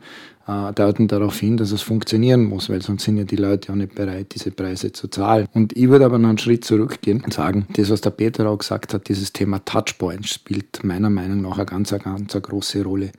äh, 0.47 0.71
deuten 0.73 1.07
darauf 1.07 1.39
hin, 1.39 1.57
dass 1.57 1.71
es 1.71 1.81
funktionieren 1.81 2.45
muss, 2.45 2.69
weil 2.69 2.81
sonst 2.81 3.03
sind 3.03 3.17
ja 3.17 3.23
die 3.23 3.35
Leute 3.35 3.71
auch 3.71 3.75
nicht 3.75 3.95
bereit, 3.95 4.33
diese 4.33 4.51
Preise 4.51 4.91
zu 4.91 5.09
zahlen. 5.09 5.47
Und 5.53 5.75
ich 5.75 5.89
würde 5.89 6.05
aber 6.05 6.17
noch 6.19 6.29
einen 6.29 6.37
Schritt 6.37 6.63
zurückgehen 6.63 7.21
und 7.21 7.33
sagen, 7.33 7.67
das, 7.73 7.89
was 7.89 8.01
der 8.01 8.11
Peter 8.11 8.47
auch 8.49 8.57
gesagt 8.57 8.93
hat, 8.93 9.09
dieses 9.09 9.33
Thema 9.33 9.59
Touchpoints 9.65 10.29
spielt 10.29 10.83
meiner 10.83 11.09
Meinung 11.09 11.41
nach 11.41 11.57
eine 11.57 11.65
ganz, 11.65 11.91
ganz 11.91 12.33
eine 12.33 12.41
große 12.41 12.83
Rolle. 12.83 13.11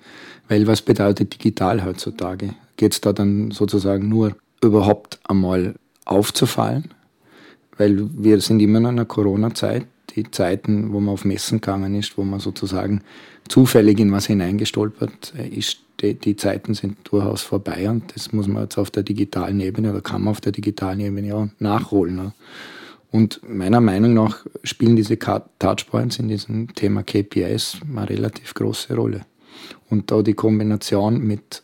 Weil 0.49 0.67
was 0.67 0.81
bedeutet 0.81 1.35
digital 1.35 1.85
heutzutage? 1.85 2.55
Geht 2.77 2.93
es 2.95 3.01
da 3.01 3.13
dann 3.13 3.51
sozusagen 3.51 4.09
nur 4.09 4.37
überhaupt 4.63 5.21
einmal 5.25 5.75
aufzufallen? 6.07 6.95
Weil 7.77 8.09
wir 8.15 8.41
sind 8.41 8.61
immer 8.61 8.79
in 8.79 8.87
einer 8.87 9.05
Corona-Zeit, 9.05 9.87
die 10.15 10.31
Zeiten, 10.31 10.93
wo 10.93 11.01
man 11.01 11.15
auf 11.15 11.25
Messen 11.25 11.61
gegangen 11.61 11.95
ist, 11.95 12.19
wo 12.19 12.25
man 12.25 12.41
sozusagen 12.41 13.03
zufällig 13.49 13.99
in 13.99 14.13
was 14.13 14.27
hineingestolpert 14.27 15.35
ist, 15.51 15.79
die, 16.01 16.15
die, 16.15 16.37
Zeiten 16.37 16.75
sind 16.75 16.97
durchaus 17.05 17.43
vorbei 17.43 17.89
und 17.91 18.15
das 18.15 18.33
muss 18.33 18.47
man 18.47 18.63
jetzt 18.65 18.79
auf 18.79 18.91
der 18.91 19.03
digitalen 19.03 19.61
Ebene 19.61 19.91
oder 19.91 20.01
kann 20.01 20.23
man 20.23 20.31
auf 20.31 20.41
der 20.41 20.53
digitalen 20.53 21.01
Ebene 21.01 21.35
auch 21.35 21.49
nachholen. 21.59 22.17
Ne? 22.17 22.33
Und 23.11 23.41
meiner 23.49 23.81
Meinung 23.81 24.15
nach 24.15 24.45
spielen 24.63 24.97
diese 24.97 25.19
Touchpoints 25.19 26.19
in 26.19 26.29
diesem 26.29 26.75
Thema 26.75 27.03
KPIs 27.03 27.79
eine 27.89 28.09
relativ 28.09 28.55
große 28.55 28.95
Rolle. 28.95 29.23
Und 29.89 30.11
da 30.11 30.23
die 30.23 30.35
Kombination 30.35 31.19
mit 31.19 31.63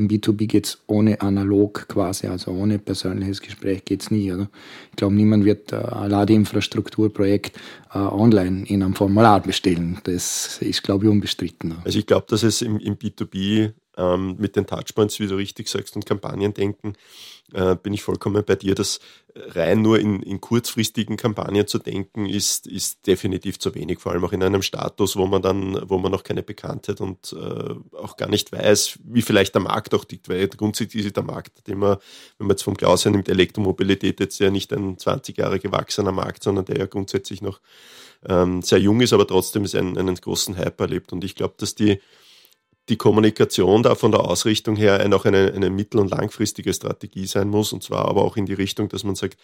im 0.00 0.08
B2B 0.08 0.46
geht 0.46 0.66
es 0.66 0.78
ohne 0.86 1.20
analog 1.20 1.86
quasi, 1.88 2.26
also 2.26 2.52
ohne 2.52 2.78
persönliches 2.78 3.40
Gespräch 3.42 3.84
geht 3.84 4.02
es 4.02 4.10
nie. 4.10 4.32
Oder? 4.32 4.48
Ich 4.90 4.96
glaube, 4.96 5.14
niemand 5.14 5.44
wird 5.44 5.72
äh, 5.72 5.76
ein 5.76 6.10
Ladeinfrastrukturprojekt 6.10 7.56
äh, 7.92 7.98
online 7.98 8.64
in 8.66 8.82
einem 8.82 8.94
Formular 8.94 9.40
bestellen. 9.40 9.98
Das 10.04 10.58
ist, 10.60 10.82
glaube 10.82 11.04
ich, 11.04 11.10
unbestritten. 11.10 11.74
Also 11.84 11.98
ich 11.98 12.06
glaube, 12.06 12.26
dass 12.28 12.42
es 12.42 12.62
im, 12.62 12.78
im 12.78 12.96
B2B 12.96 13.72
ähm, 13.96 14.36
mit 14.38 14.56
den 14.56 14.66
Touchpoints, 14.66 15.20
wie 15.20 15.26
du 15.26 15.36
richtig 15.36 15.68
sagst, 15.68 15.96
und 15.96 16.06
Kampagnen 16.06 16.54
denken, 16.54 16.94
äh, 17.52 17.74
bin 17.76 17.92
ich 17.92 18.02
vollkommen 18.02 18.44
bei 18.44 18.56
dir, 18.56 18.74
dass 18.74 19.00
rein 19.34 19.82
nur 19.82 19.98
in, 19.98 20.22
in 20.22 20.40
kurzfristigen 20.40 21.16
Kampagnen 21.16 21.66
zu 21.66 21.78
denken, 21.78 22.26
ist, 22.26 22.66
ist 22.66 23.06
definitiv 23.06 23.58
zu 23.58 23.74
wenig, 23.74 24.00
vor 24.00 24.12
allem 24.12 24.24
auch 24.24 24.32
in 24.32 24.42
einem 24.42 24.62
Status, 24.62 25.16
wo 25.16 25.26
man 25.26 25.42
dann, 25.42 25.80
wo 25.88 25.98
man 25.98 26.12
noch 26.12 26.22
keine 26.22 26.42
Bekanntheit 26.42 27.00
und 27.00 27.32
äh, 27.32 27.96
auch 27.96 28.16
gar 28.16 28.28
nicht 28.28 28.52
weiß, 28.52 28.98
wie 29.04 29.22
vielleicht 29.22 29.54
der 29.54 29.62
Markt 29.62 29.94
auch 29.94 30.04
liegt, 30.08 30.28
weil 30.28 30.48
grundsätzlich 30.48 31.06
ist 31.06 31.16
der 31.16 31.22
Markt, 31.24 31.66
den 31.66 31.78
man, 31.78 31.98
wenn 32.38 32.46
man 32.46 32.54
jetzt 32.54 32.62
vom 32.62 32.76
Klaus 32.76 33.04
her 33.04 33.12
nimmt, 33.12 33.28
Elektromobilität 33.28 34.20
jetzt 34.20 34.38
ja 34.38 34.50
nicht 34.50 34.72
ein 34.72 34.98
20 34.98 35.36
Jahre 35.36 35.58
gewachsener 35.58 36.12
Markt, 36.12 36.42
sondern 36.42 36.64
der 36.64 36.78
ja 36.78 36.86
grundsätzlich 36.86 37.42
noch 37.42 37.60
ähm, 38.28 38.62
sehr 38.62 38.78
jung 38.78 39.00
ist, 39.00 39.12
aber 39.12 39.26
trotzdem 39.26 39.64
ist 39.64 39.74
ein, 39.74 39.96
einen 39.96 40.14
großen 40.14 40.56
Hype 40.56 40.80
erlebt. 40.80 41.12
Und 41.12 41.24
ich 41.24 41.34
glaube, 41.34 41.54
dass 41.56 41.74
die, 41.74 42.00
die 42.90 42.96
Kommunikation 42.96 43.82
da 43.82 43.94
von 43.94 44.10
der 44.10 44.20
Ausrichtung 44.20 44.76
her 44.76 45.06
noch 45.08 45.24
eine, 45.24 45.52
eine 45.54 45.70
mittel- 45.70 46.00
und 46.00 46.10
langfristige 46.10 46.74
Strategie 46.74 47.26
sein 47.26 47.48
muss. 47.48 47.72
Und 47.72 47.82
zwar 47.82 48.06
aber 48.06 48.22
auch 48.22 48.36
in 48.36 48.46
die 48.46 48.54
Richtung, 48.54 48.88
dass 48.88 49.04
man 49.04 49.14
sagt, 49.14 49.38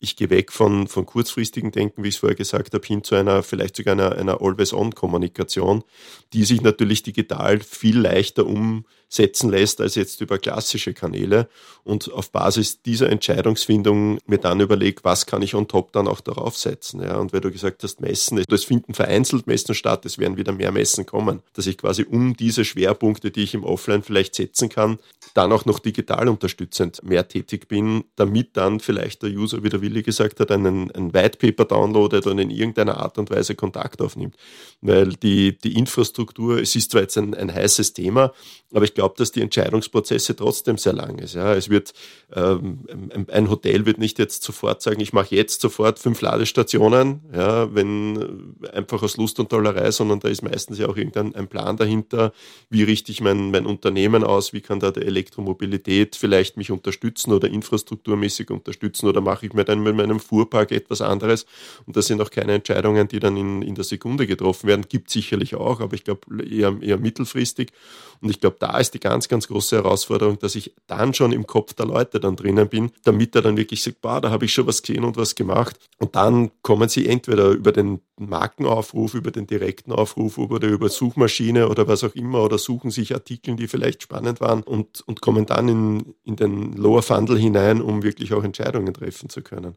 ich 0.00 0.16
gehe 0.16 0.30
weg 0.30 0.50
von, 0.50 0.88
von 0.88 1.04
kurzfristigen 1.04 1.72
Denken, 1.72 2.02
wie 2.02 2.08
ich 2.08 2.14
es 2.14 2.20
vorher 2.20 2.36
gesagt 2.36 2.72
habe, 2.72 2.86
hin 2.86 3.04
zu 3.04 3.14
einer, 3.14 3.42
vielleicht 3.42 3.76
sogar 3.76 3.92
einer, 3.92 4.12
einer 4.12 4.40
Always-On-Kommunikation, 4.40 5.84
die 6.32 6.44
sich 6.44 6.62
natürlich 6.62 7.02
digital 7.02 7.60
viel 7.60 7.98
leichter 7.98 8.46
umsetzen 8.46 9.50
lässt 9.50 9.78
als 9.80 9.96
jetzt 9.96 10.22
über 10.22 10.38
klassische 10.38 10.94
Kanäle 10.94 11.48
und 11.84 12.10
auf 12.12 12.32
Basis 12.32 12.80
dieser 12.80 13.10
Entscheidungsfindung 13.10 14.20
mir 14.26 14.38
dann 14.38 14.60
überlege, 14.60 15.04
was 15.04 15.26
kann 15.26 15.42
ich 15.42 15.54
on 15.54 15.68
top 15.68 15.92
dann 15.92 16.08
auch 16.08 16.22
darauf 16.22 16.56
setzen. 16.56 17.02
Ja, 17.02 17.18
und 17.18 17.34
weil 17.34 17.42
du 17.42 17.50
gesagt 17.50 17.82
hast, 17.82 18.00
Messen, 18.00 18.42
das 18.48 18.64
finden 18.64 18.94
vereinzelt 18.94 19.46
Messen 19.46 19.74
statt, 19.74 20.06
es 20.06 20.18
werden 20.18 20.38
wieder 20.38 20.52
mehr 20.52 20.72
Messen 20.72 21.04
kommen, 21.04 21.42
dass 21.52 21.66
ich 21.66 21.76
quasi 21.76 22.04
um 22.04 22.34
diese 22.34 22.64
Schwerpunkte, 22.64 23.30
die 23.30 23.42
ich 23.42 23.52
im 23.52 23.64
Offline 23.64 24.02
vielleicht 24.02 24.34
setzen 24.34 24.70
kann, 24.70 24.98
dann 25.34 25.52
auch 25.52 25.66
noch 25.66 25.78
digital 25.78 26.28
unterstützend 26.28 27.02
mehr 27.02 27.28
tätig 27.28 27.68
bin, 27.68 28.04
damit 28.16 28.56
dann 28.56 28.80
vielleicht 28.80 29.22
der 29.22 29.30
User 29.30 29.62
wieder 29.62 29.82
Willi 29.90 30.02
gesagt 30.02 30.40
hat, 30.40 30.50
einen, 30.50 30.90
ein 30.92 31.12
White 31.12 31.38
Paper 31.38 31.64
downloadet 31.64 32.26
und 32.26 32.38
in 32.38 32.50
irgendeiner 32.50 32.98
Art 32.98 33.18
und 33.18 33.30
Weise 33.30 33.54
Kontakt 33.54 34.00
aufnimmt. 34.00 34.36
Weil 34.80 35.14
die, 35.14 35.58
die 35.58 35.76
Infrastruktur, 35.76 36.60
es 36.60 36.76
ist 36.76 36.92
zwar 36.92 37.02
jetzt 37.02 37.18
ein, 37.18 37.34
ein 37.34 37.52
heißes 37.52 37.92
Thema, 37.92 38.32
aber 38.72 38.84
ich 38.84 38.94
glaube, 38.94 39.14
dass 39.18 39.32
die 39.32 39.42
Entscheidungsprozesse 39.42 40.36
trotzdem 40.36 40.78
sehr 40.78 40.92
lang 40.92 41.18
ist. 41.18 41.34
Ja, 41.34 41.54
es 41.54 41.68
wird, 41.70 41.92
ähm, 42.34 42.86
ein 43.28 43.50
Hotel 43.50 43.84
wird 43.84 43.98
nicht 43.98 44.18
jetzt 44.18 44.44
sofort 44.44 44.80
sagen, 44.80 45.00
ich 45.00 45.12
mache 45.12 45.34
jetzt 45.34 45.60
sofort 45.60 45.98
fünf 45.98 46.20
Ladestationen, 46.20 47.20
ja, 47.34 47.74
wenn 47.74 48.54
einfach 48.72 49.02
aus 49.02 49.16
Lust 49.16 49.40
und 49.40 49.48
Tollerei, 49.48 49.90
sondern 49.90 50.20
da 50.20 50.28
ist 50.28 50.42
meistens 50.42 50.78
ja 50.78 50.88
auch 50.88 50.96
irgendein 50.96 51.34
ein 51.34 51.48
Plan 51.48 51.76
dahinter, 51.76 52.32
wie 52.68 52.84
richte 52.84 53.10
ich 53.10 53.20
mein, 53.20 53.50
mein 53.50 53.66
Unternehmen 53.66 54.22
aus, 54.22 54.52
wie 54.52 54.60
kann 54.60 54.78
da 54.78 54.92
der 54.92 55.04
Elektromobilität 55.04 56.14
vielleicht 56.14 56.56
mich 56.56 56.70
unterstützen 56.70 57.32
oder 57.32 57.48
infrastrukturmäßig 57.48 58.50
unterstützen 58.50 59.08
oder 59.08 59.20
mache 59.20 59.46
ich 59.46 59.52
mir 59.52 59.64
dann 59.64 59.79
mit 59.82 59.96
meinem 59.96 60.20
Fuhrpark 60.20 60.72
etwas 60.72 61.00
anderes. 61.00 61.46
Und 61.86 61.96
das 61.96 62.06
sind 62.06 62.20
auch 62.20 62.30
keine 62.30 62.54
Entscheidungen, 62.54 63.08
die 63.08 63.20
dann 63.20 63.36
in, 63.36 63.62
in 63.62 63.74
der 63.74 63.84
Sekunde 63.84 64.26
getroffen 64.26 64.66
werden. 64.68 64.86
Gibt 64.88 65.10
sicherlich 65.10 65.54
auch, 65.54 65.80
aber 65.80 65.94
ich 65.94 66.04
glaube 66.04 66.44
eher, 66.44 66.76
eher 66.80 66.98
mittelfristig. 66.98 67.72
Und 68.20 68.30
ich 68.30 68.40
glaube, 68.40 68.56
da 68.58 68.78
ist 68.78 68.92
die 68.92 69.00
ganz, 69.00 69.28
ganz 69.28 69.48
große 69.48 69.76
Herausforderung, 69.76 70.38
dass 70.38 70.54
ich 70.54 70.74
dann 70.86 71.14
schon 71.14 71.32
im 71.32 71.46
Kopf 71.46 71.72
der 71.74 71.86
Leute 71.86 72.20
dann 72.20 72.36
drinnen 72.36 72.68
bin, 72.68 72.90
damit 73.04 73.34
er 73.34 73.42
dann 73.42 73.56
wirklich 73.56 73.82
sagt, 73.82 74.02
boah, 74.02 74.20
da 74.20 74.30
habe 74.30 74.44
ich 74.44 74.52
schon 74.52 74.66
was 74.66 74.82
gesehen 74.82 75.04
und 75.04 75.16
was 75.16 75.34
gemacht. 75.34 75.76
Und 75.98 76.16
dann 76.16 76.50
kommen 76.62 76.88
sie 76.88 77.06
entweder 77.06 77.50
über 77.50 77.72
den 77.72 78.00
Markenaufruf, 78.20 79.14
über 79.14 79.30
den 79.30 79.46
direkten 79.46 79.92
Aufruf 79.92 80.36
oder 80.38 80.68
über 80.68 80.88
Suchmaschine 80.88 81.68
oder 81.68 81.88
was 81.88 82.04
auch 82.04 82.14
immer 82.14 82.44
oder 82.44 82.58
suchen 82.58 82.90
sich 82.90 83.14
Artikel, 83.14 83.56
die 83.56 83.68
vielleicht 83.68 84.02
spannend 84.02 84.40
waren 84.40 84.62
und, 84.62 85.00
und 85.06 85.20
kommen 85.22 85.46
dann 85.46 85.68
in, 85.68 86.14
in 86.24 86.36
den 86.36 86.74
Lower 86.74 87.02
Funnel 87.02 87.38
hinein, 87.38 87.80
um 87.80 88.02
wirklich 88.02 88.34
auch 88.34 88.44
Entscheidungen 88.44 88.92
treffen 88.92 89.30
zu 89.30 89.42
können. 89.42 89.69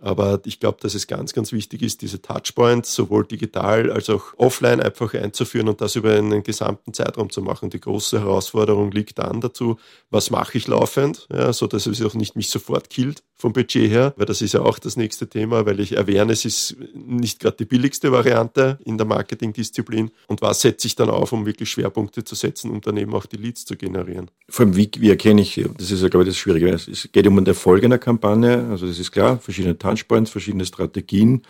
Aber 0.00 0.40
ich 0.44 0.60
glaube, 0.60 0.78
dass 0.80 0.94
es 0.94 1.06
ganz, 1.06 1.32
ganz 1.32 1.52
wichtig 1.52 1.80
ist, 1.82 2.02
diese 2.02 2.20
Touchpoints 2.20 2.94
sowohl 2.94 3.24
digital 3.24 3.90
als 3.90 4.10
auch 4.10 4.34
offline 4.36 4.80
einfach 4.80 5.14
einzuführen 5.14 5.68
und 5.68 5.80
das 5.80 5.94
über 5.96 6.12
einen 6.12 6.42
gesamten 6.42 6.92
Zeitraum 6.92 7.30
zu 7.30 7.42
machen. 7.42 7.70
Die 7.70 7.80
große 7.80 8.18
Herausforderung 8.20 8.90
liegt 8.90 9.18
dann 9.18 9.40
dazu, 9.40 9.78
was 10.10 10.30
mache 10.30 10.58
ich 10.58 10.66
laufend, 10.66 11.28
ja, 11.32 11.52
so 11.52 11.66
dass 11.66 11.86
es 11.86 12.02
auch 12.02 12.14
nicht 12.14 12.36
mich 12.36 12.50
sofort 12.50 12.90
killt 12.90 13.22
vom 13.44 13.52
Budget 13.52 13.90
her, 13.90 14.14
weil 14.16 14.24
das 14.24 14.40
ist 14.40 14.54
ja 14.54 14.60
auch 14.60 14.78
das 14.78 14.96
nächste 14.96 15.28
Thema, 15.28 15.66
weil 15.66 15.78
ich 15.78 15.98
Awareness 15.98 16.46
ist 16.46 16.76
nicht 16.94 17.40
gerade 17.40 17.58
die 17.58 17.66
billigste 17.66 18.10
Variante 18.10 18.78
in 18.86 18.96
der 18.96 19.06
Marketingdisziplin. 19.06 20.10
Und 20.28 20.40
was 20.40 20.62
setze 20.62 20.86
ich 20.86 20.96
dann 20.96 21.10
auf, 21.10 21.30
um 21.30 21.44
wirklich 21.44 21.68
Schwerpunkte 21.68 22.24
zu 22.24 22.36
setzen, 22.36 22.70
um 22.70 22.80
dann 22.80 22.96
eben 22.96 23.12
auch 23.12 23.26
die 23.26 23.36
Leads 23.36 23.66
zu 23.66 23.76
generieren? 23.76 24.30
Vor 24.48 24.64
allem, 24.64 24.76
wie, 24.76 24.90
wie 24.96 25.10
erkenne 25.10 25.42
ich, 25.42 25.62
das 25.76 25.90
ist 25.90 26.00
ja, 26.00 26.08
glaube 26.08 26.22
ich, 26.22 26.30
das 26.30 26.38
Schwierige. 26.38 26.70
Es 26.70 27.10
geht 27.12 27.26
um 27.26 27.36
den 27.36 27.44
Erfolg 27.44 27.84
einer 27.84 27.98
Kampagne, 27.98 28.66
also 28.70 28.86
das 28.86 28.98
ist 28.98 29.12
klar, 29.12 29.36
verschiedene 29.36 29.76
Touchpoints, 29.76 30.30
verschiedene 30.30 30.64
Strategien, 30.64 31.42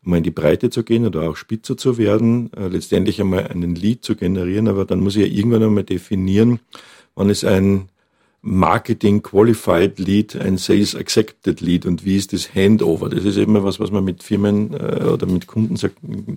mal 0.00 0.16
in 0.16 0.22
die 0.22 0.30
Breite 0.30 0.70
zu 0.70 0.84
gehen 0.84 1.04
oder 1.04 1.28
auch 1.28 1.36
spitzer 1.36 1.76
zu 1.76 1.98
werden, 1.98 2.50
äh, 2.54 2.68
letztendlich 2.68 3.20
einmal 3.20 3.48
einen 3.48 3.74
Lead 3.74 4.06
zu 4.06 4.16
generieren, 4.16 4.68
aber 4.68 4.86
dann 4.86 5.00
muss 5.00 5.16
ich 5.16 5.28
ja 5.28 5.28
irgendwann 5.30 5.64
einmal 5.64 5.84
definieren, 5.84 6.60
wann 7.14 7.28
ist 7.28 7.44
ein 7.44 7.90
Marketing 8.44 9.22
Qualified 9.22 10.00
Lead, 10.00 10.34
ein 10.34 10.58
Sales 10.58 10.96
Accepted 10.96 11.60
Lead 11.60 11.86
und 11.86 12.04
wie 12.04 12.16
ist 12.16 12.32
das 12.32 12.52
Handover? 12.52 13.08
Das 13.08 13.24
ist 13.24 13.36
eben 13.36 13.54
was, 13.62 13.78
was 13.78 13.92
man 13.92 14.04
mit 14.04 14.24
Firmen 14.24 14.74
äh, 14.74 15.04
oder 15.04 15.26
mit 15.26 15.46
Kunden 15.46 15.76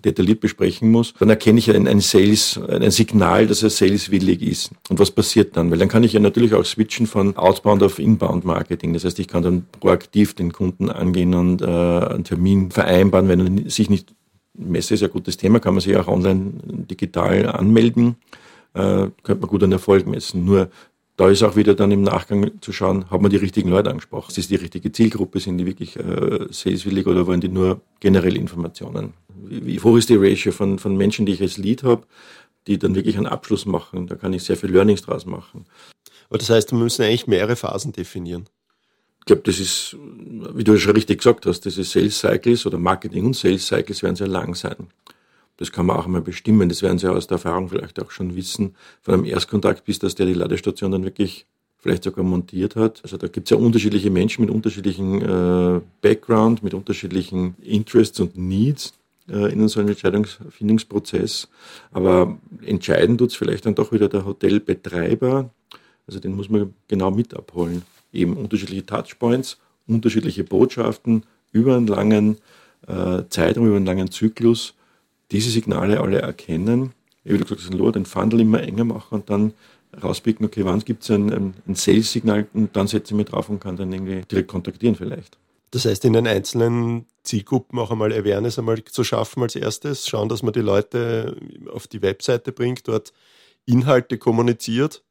detailliert 0.03 0.39
besprechen 0.39 0.91
muss. 0.91 1.15
Dann 1.17 1.29
erkenne 1.29 1.57
ich 1.57 1.71
ein, 1.71 1.87
ein 1.87 2.01
Sales, 2.01 2.59
ein 2.69 2.91
Signal, 2.91 3.47
dass 3.47 3.63
er 3.63 3.71
saleswillig 3.71 4.43
ist. 4.43 4.69
Und 4.89 4.99
was 4.99 5.09
passiert 5.09 5.57
dann? 5.57 5.71
Weil 5.71 5.79
dann 5.79 5.89
kann 5.89 6.03
ich 6.03 6.13
ja 6.13 6.19
natürlich 6.19 6.53
auch 6.53 6.63
switchen 6.63 7.07
von 7.07 7.35
Outbound 7.37 7.81
auf 7.81 7.97
Inbound 7.97 8.45
Marketing. 8.45 8.93
Das 8.93 9.03
heißt, 9.03 9.17
ich 9.17 9.27
kann 9.27 9.41
dann 9.41 9.65
proaktiv 9.79 10.35
den 10.35 10.53
Kunden 10.53 10.91
angehen 10.91 11.33
und 11.33 11.63
äh, 11.63 11.65
einen 11.65 12.23
Termin 12.23 12.69
vereinbaren, 12.69 13.27
wenn 13.27 13.63
er 13.63 13.69
sich 13.71 13.89
nicht 13.89 14.13
Messe 14.57 14.93
ist 14.93 15.01
ja 15.01 15.07
ein 15.07 15.13
gutes 15.13 15.37
Thema, 15.37 15.59
kann 15.59 15.73
man 15.73 15.81
sich 15.81 15.97
auch 15.97 16.07
online 16.07 16.53
digital 16.65 17.47
anmelden, 17.47 18.15
äh, 18.73 19.07
könnte 19.23 19.41
man 19.41 19.49
gut 19.49 19.63
einen 19.63 19.73
Erfolg 19.73 20.07
messen. 20.07 20.45
Nur 20.45 20.69
da 21.17 21.29
ist 21.29 21.43
auch 21.43 21.55
wieder 21.55 21.75
dann 21.75 21.91
im 21.91 22.01
Nachgang 22.01 22.61
zu 22.61 22.73
schauen, 22.73 23.09
haben 23.09 23.23
wir 23.23 23.29
die 23.29 23.37
richtigen 23.37 23.69
Leute 23.69 23.89
angesprochen? 23.89 24.29
Ist 24.29 24.37
das 24.37 24.47
die 24.47 24.55
richtige 24.55 24.91
Zielgruppe? 24.91 25.39
Sind 25.39 25.57
die 25.57 25.65
wirklich 25.65 25.95
äh, 25.97 26.47
saleswillig 26.49 27.07
oder 27.07 27.25
wollen 27.25 27.41
die 27.41 27.47
nur 27.47 27.81
generell 28.01 28.35
Informationen? 28.35 29.13
Wie, 29.29 29.65
wie 29.65 29.79
hoch 29.79 29.95
ist 29.97 30.09
die 30.09 30.17
Ratio 30.17 30.51
von, 30.51 30.77
von 30.77 30.97
Menschen, 30.97 31.25
die 31.25 31.33
ich 31.33 31.41
als 31.41 31.57
Lead 31.57 31.83
habe, 31.83 32.03
die 32.67 32.77
dann 32.77 32.95
wirklich 32.95 33.17
einen 33.17 33.27
Abschluss 33.27 33.65
machen? 33.65 34.07
Da 34.07 34.15
kann 34.15 34.33
ich 34.33 34.43
sehr 34.43 34.57
viel 34.57 34.71
Learnings 34.71 35.03
draus 35.03 35.25
machen. 35.25 35.65
Aber 36.29 36.37
das 36.37 36.49
heißt, 36.49 36.71
wir 36.71 36.79
müssen 36.79 37.03
eigentlich 37.03 37.27
mehrere 37.27 37.55
Phasen 37.55 37.93
definieren. 37.93 38.45
Ich 39.19 39.25
glaube, 39.25 39.43
das 39.43 39.59
ist, 39.59 39.95
wie 40.53 40.63
du 40.63 40.77
schon 40.77 40.93
richtig 40.93 41.19
gesagt 41.19 41.45
hast, 41.45 41.61
diese 41.61 41.83
Sales 41.83 42.19
Cycles 42.19 42.65
oder 42.65 42.77
Marketing 42.77 43.25
und 43.25 43.35
Sales 43.35 43.65
Cycles 43.65 44.03
werden 44.03 44.15
sehr 44.15 44.27
lang 44.27 44.53
sein. 44.53 44.87
Das 45.57 45.71
kann 45.71 45.85
man 45.85 45.97
auch 45.97 46.07
mal 46.07 46.21
bestimmen. 46.21 46.69
Das 46.69 46.81
werden 46.81 46.99
Sie 46.99 47.09
aus 47.09 47.27
der 47.27 47.35
Erfahrung 47.35 47.69
vielleicht 47.69 48.01
auch 48.01 48.11
schon 48.11 48.35
wissen. 48.35 48.75
Von 49.01 49.13
einem 49.13 49.25
Erstkontakt 49.25 49.85
bis, 49.85 49.99
dass 49.99 50.15
der 50.15 50.25
die 50.25 50.33
Ladestation 50.33 50.91
dann 50.91 51.03
wirklich 51.03 51.45
vielleicht 51.77 52.03
sogar 52.03 52.25
montiert 52.25 52.75
hat. 52.75 53.01
Also 53.03 53.15
da 53.17 53.27
gibt 53.27 53.45
es 53.45 53.51
ja 53.51 53.57
unterschiedliche 53.57 54.09
Menschen 54.09 54.43
mit 54.43 54.53
unterschiedlichen 54.53 55.21
äh, 55.21 55.81
Background, 56.01 56.63
mit 56.63 56.73
unterschiedlichen 56.73 57.55
Interests 57.61 58.19
und 58.19 58.35
Needs 58.35 58.93
äh, 59.29 59.51
in 59.51 59.67
so 59.67 59.79
einem 59.79 59.89
Entscheidungsfindungsprozess. 59.89 61.47
Aber 61.91 62.37
entscheiden 62.65 63.17
tut 63.17 63.29
es 63.29 63.35
vielleicht 63.35 63.65
dann 63.65 63.75
doch 63.75 63.91
wieder 63.91 64.09
der 64.09 64.25
Hotelbetreiber. 64.25 65.49
Also 66.07 66.19
den 66.19 66.35
muss 66.35 66.49
man 66.49 66.73
genau 66.87 67.11
mit 67.11 67.35
abholen. 67.35 67.83
Eben 68.11 68.35
unterschiedliche 68.35 68.85
Touchpoints, 68.85 69.57
unterschiedliche 69.87 70.43
Botschaften 70.43 71.23
über 71.51 71.77
einen 71.77 71.87
langen 71.87 72.37
äh, 72.87 73.23
Zeitraum, 73.29 73.67
über 73.67 73.77
einen 73.77 73.85
langen 73.85 74.11
Zyklus 74.11 74.74
diese 75.31 75.49
Signale 75.49 75.99
alle 75.99 76.19
erkennen, 76.19 76.93
ich 77.23 77.31
würde 77.31 77.45
gesagt, 77.45 77.67
den 77.67 77.79
Lohr, 77.79 77.91
den 77.91 78.05
Funnel 78.05 78.41
immer 78.41 78.61
enger 78.61 78.85
machen 78.85 79.15
und 79.15 79.29
dann 79.29 79.53
rauspicken, 80.01 80.45
okay, 80.45 80.63
wann 80.63 80.79
gibt 80.79 81.03
es 81.03 81.09
ein, 81.09 81.31
ein, 81.31 81.75
Sales-Signal 81.75 82.47
und 82.53 82.75
dann 82.75 82.87
setze 82.87 83.13
ich 83.13 83.17
mich 83.17 83.27
drauf 83.27 83.49
und 83.49 83.59
kann 83.59 83.77
dann 83.77 83.91
irgendwie 83.91 84.21
direkt 84.29 84.49
kontaktieren 84.49 84.95
vielleicht. 84.95 85.37
Das 85.71 85.85
heißt, 85.85 86.05
in 86.05 86.13
den 86.13 86.27
einzelnen 86.27 87.05
Zielgruppen 87.23 87.79
auch 87.79 87.91
einmal 87.91 88.13
Awareness 88.13 88.59
einmal 88.59 88.83
zu 88.83 89.03
schaffen 89.03 89.41
als 89.41 89.55
erstes, 89.55 90.07
schauen, 90.07 90.29
dass 90.29 90.43
man 90.43 90.53
die 90.53 90.61
Leute 90.61 91.35
auf 91.73 91.87
die 91.87 92.01
Webseite 92.01 92.51
bringt, 92.51 92.87
dort 92.87 93.11
Inhalte 93.65 94.17
kommuniziert, 94.17 95.03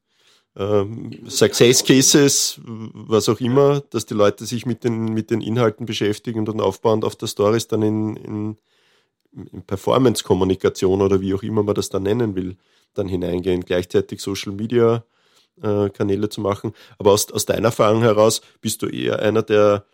ähm, 0.55 1.11
Success 1.27 1.83
Cases, 1.83 2.61
was 2.63 3.27
auch 3.27 3.41
immer, 3.41 3.81
dass 3.89 4.05
die 4.05 4.13
Leute 4.13 4.45
sich 4.45 4.65
mit 4.65 4.85
den, 4.85 5.13
mit 5.13 5.29
den 5.29 5.41
Inhalten 5.41 5.85
beschäftigen 5.85 6.47
und 6.47 6.61
aufbauend 6.61 7.03
auf 7.03 7.17
der 7.17 7.27
Stories 7.27 7.67
dann 7.67 7.81
in 7.81 8.15
in 8.15 8.57
Performance-Kommunikation 9.67 11.01
oder 11.01 11.21
wie 11.21 11.33
auch 11.33 11.43
immer 11.43 11.63
man 11.63 11.75
das 11.75 11.89
dann 11.89 12.03
nennen 12.03 12.35
will, 12.35 12.55
dann 12.93 13.07
hineingehen, 13.07 13.61
gleichzeitig 13.61 14.21
Social 14.21 14.53
Media 14.53 15.03
äh, 15.61 15.89
Kanäle 15.89 16.29
zu 16.29 16.41
machen. 16.41 16.73
Aber 16.97 17.11
aus, 17.11 17.31
aus 17.31 17.45
deiner 17.45 17.67
Erfahrung 17.67 18.01
heraus 18.01 18.41
bist 18.61 18.81
du 18.81 18.87
eher 18.87 19.19
einer, 19.19 19.41
der 19.41 19.85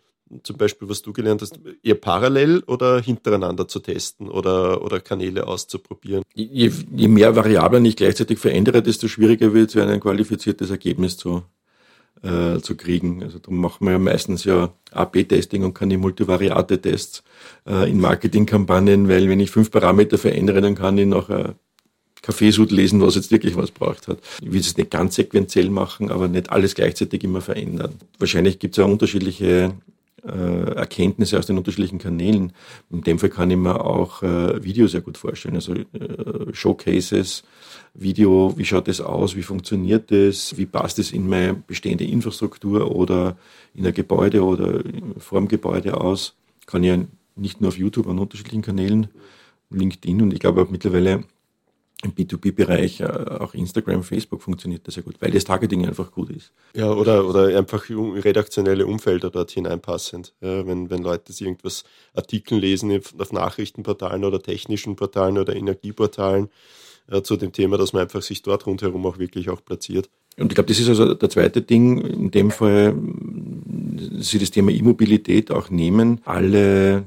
zum 0.42 0.56
Beispiel, 0.56 0.88
was 0.88 1.02
du 1.02 1.12
gelernt 1.12 1.42
hast, 1.42 1.60
eher 1.82 1.94
parallel 1.94 2.62
oder 2.66 3.00
hintereinander 3.00 3.68
zu 3.68 3.80
testen 3.80 4.30
oder, 4.30 4.82
oder 4.82 5.00
Kanäle 5.00 5.46
auszuprobieren? 5.46 6.22
Je, 6.34 6.72
je 6.96 7.08
mehr 7.08 7.36
Variablen 7.36 7.84
ich 7.84 7.96
gleichzeitig 7.96 8.38
verändere, 8.38 8.82
desto 8.82 9.08
schwieriger 9.08 9.52
wird 9.52 9.74
es, 9.74 9.76
ein 9.76 10.00
qualifiziertes 10.00 10.70
Ergebnis 10.70 11.18
zu, 11.18 11.42
äh, 12.22 12.60
zu 12.60 12.76
kriegen. 12.76 13.22
Also 13.22 13.38
darum 13.38 13.58
machen 13.58 13.86
wir 13.86 13.92
ja 13.92 13.98
meistens 13.98 14.44
ja 14.44 14.72
AB-Testing 14.92 15.64
und 15.64 15.74
keine 15.74 15.98
Multivariate-Tests 15.98 17.22
äh, 17.66 17.90
in 17.90 18.00
Marketingkampagnen, 18.00 19.08
weil 19.08 19.28
wenn 19.28 19.40
ich 19.40 19.50
fünf 19.50 19.70
Parameter 19.70 20.18
verändere, 20.18 20.60
dann 20.60 20.74
kann 20.74 20.98
ich 20.98 21.10
äh, 21.10 21.52
Kaffeesud 22.22 22.70
lesen, 22.70 23.00
was 23.00 23.16
jetzt 23.16 23.32
wirklich 23.32 23.56
was 23.56 23.72
braucht 23.72 24.06
hat. 24.06 24.18
Ich 24.40 24.52
will 24.52 24.60
es 24.60 24.76
nicht 24.76 24.90
ganz 24.90 25.16
sequenziell 25.16 25.70
machen, 25.70 26.10
aber 26.10 26.28
nicht 26.28 26.50
alles 26.50 26.74
gleichzeitig 26.74 27.24
immer 27.24 27.40
verändern. 27.40 27.94
Wahrscheinlich 28.18 28.60
gibt 28.60 28.78
es 28.78 28.84
auch 28.84 28.88
unterschiedliche 28.88 29.72
äh, 30.24 30.74
Erkenntnisse 30.74 31.38
aus 31.38 31.46
den 31.46 31.58
unterschiedlichen 31.58 31.98
Kanälen. 31.98 32.52
In 32.90 33.02
dem 33.02 33.18
Fall 33.18 33.28
kann 33.28 33.50
ich 33.50 33.56
mir 33.56 33.84
auch 33.84 34.22
äh, 34.22 34.62
Video 34.62 34.86
sehr 34.86 35.00
gut 35.00 35.18
vorstellen, 35.18 35.56
also 35.56 35.74
äh, 35.74 35.84
Showcases, 36.52 37.42
Video, 37.94 38.54
wie 38.56 38.64
schaut 38.64 38.88
das 38.88 39.00
aus, 39.00 39.36
wie 39.36 39.42
funktioniert 39.42 40.10
das, 40.10 40.56
wie 40.56 40.66
passt 40.66 40.98
es 40.98 41.12
in 41.12 41.28
meine 41.28 41.54
bestehende 41.54 42.04
Infrastruktur 42.04 42.90
oder 42.94 43.36
in 43.74 43.86
ein 43.86 43.92
Gebäude 43.92 44.42
oder 44.42 44.82
vor 45.18 45.40
dem 45.40 45.48
Gebäude 45.48 46.00
aus. 46.00 46.34
Kann 46.66 46.84
ja 46.84 46.98
nicht 47.36 47.60
nur 47.60 47.68
auf 47.68 47.78
YouTube 47.78 48.08
an 48.08 48.18
unterschiedlichen 48.18 48.62
Kanälen, 48.62 49.08
LinkedIn 49.70 50.22
und 50.22 50.32
ich 50.32 50.40
glaube 50.40 50.62
auch 50.62 50.70
mittlerweile 50.70 51.24
im 52.02 52.14
B2B-Bereich, 52.14 53.00
äh, 53.00 53.04
auch 53.04 53.54
Instagram, 53.54 54.02
Facebook 54.02 54.42
funktioniert 54.42 54.86
das 54.88 54.96
ja 54.96 55.02
gut, 55.02 55.16
weil 55.20 55.30
das 55.30 55.44
Targeting 55.44 55.86
einfach 55.86 56.10
gut 56.10 56.30
ist. 56.30 56.52
Ja, 56.74 56.90
oder, 56.90 57.28
oder 57.28 57.56
einfach 57.56 57.84
redaktionelle 57.88 58.86
Umfelder 58.86 59.30
dort 59.30 59.52
hineinpassend. 59.52 60.34
Ja, 60.40 60.66
wenn, 60.66 60.90
wenn 60.90 61.02
Leute 61.02 61.32
irgendwas 61.38 61.84
Artikel 62.12 62.58
lesen 62.58 63.00
auf 63.18 63.32
Nachrichtenportalen 63.32 64.24
oder 64.24 64.42
technischen 64.42 64.96
Portalen 64.96 65.38
oder 65.38 65.54
Energieportalen 65.54 66.48
äh, 67.10 67.22
zu 67.22 67.36
dem 67.36 67.52
Thema, 67.52 67.78
dass 67.78 67.92
man 67.92 68.02
einfach 68.02 68.22
sich 68.22 68.42
dort 68.42 68.66
rundherum 68.66 69.06
auch 69.06 69.18
wirklich 69.18 69.50
auch 69.50 69.64
platziert. 69.64 70.08
Und 70.38 70.50
ich 70.50 70.54
glaube, 70.54 70.68
das 70.68 70.78
ist 70.78 70.88
also 70.88 71.14
der 71.14 71.28
zweite 71.28 71.62
Ding, 71.62 72.00
in 72.00 72.30
dem 72.30 72.50
Fall 72.50 72.94
Sie 74.18 74.38
das 74.38 74.50
Thema 74.50 74.70
E-Mobilität 74.70 75.50
auch 75.50 75.70
nehmen. 75.70 76.20
Alle 76.24 77.04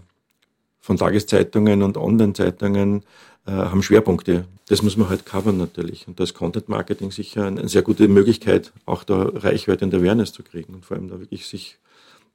von 0.80 0.98
Tageszeitungen 0.98 1.82
und 1.82 1.98
Online-Zeitungen 1.98 3.04
äh, 3.48 3.52
haben 3.52 3.82
Schwerpunkte. 3.82 4.46
Das 4.68 4.82
muss 4.82 4.98
man 4.98 5.10
halt 5.10 5.25
covern 5.25 5.58
natürlich. 5.58 6.08
Und 6.08 6.20
da 6.20 6.24
ist 6.24 6.34
Content 6.34 6.70
Marketing 6.70 7.12
sicher 7.12 7.46
eine, 7.46 7.68
sehr 7.68 7.82
gute 7.82 8.08
Möglichkeit, 8.08 8.72
auch 8.86 9.04
da 9.04 9.24
Reichweite 9.24 9.86
und 9.86 9.94
Awareness 9.94 10.34
zu 10.34 10.44
kriegen 10.44 10.75
und 10.75 10.86
vor 10.86 10.98
allem 10.98 11.10
da 11.10 11.20
wirklich 11.20 11.48
sich 11.48 11.78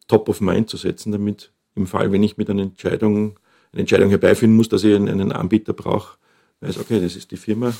top 0.08 0.28
of 0.28 0.40
mind 0.40 0.68
zu 0.68 0.76
setzen, 0.76 1.12
damit 1.12 1.52
im 1.76 1.86
Fall, 1.86 2.10
wenn 2.10 2.22
ich 2.22 2.36
mit 2.36 2.50
einer 2.50 2.62
Entscheidung, 2.62 3.38
eine 3.72 3.80
Entscheidung 3.80 4.10
herbeiführen 4.10 4.54
muss, 4.56 4.68
dass 4.68 4.82
ich 4.82 4.94
einen, 4.94 5.08
einen 5.08 5.32
Anbieter 5.32 5.72
brauche, 5.72 6.16
weiß, 6.60 6.78
okay, 6.78 7.00
das 7.00 7.16
ist 7.16 7.30
die 7.30 7.36
Firma, 7.36 7.72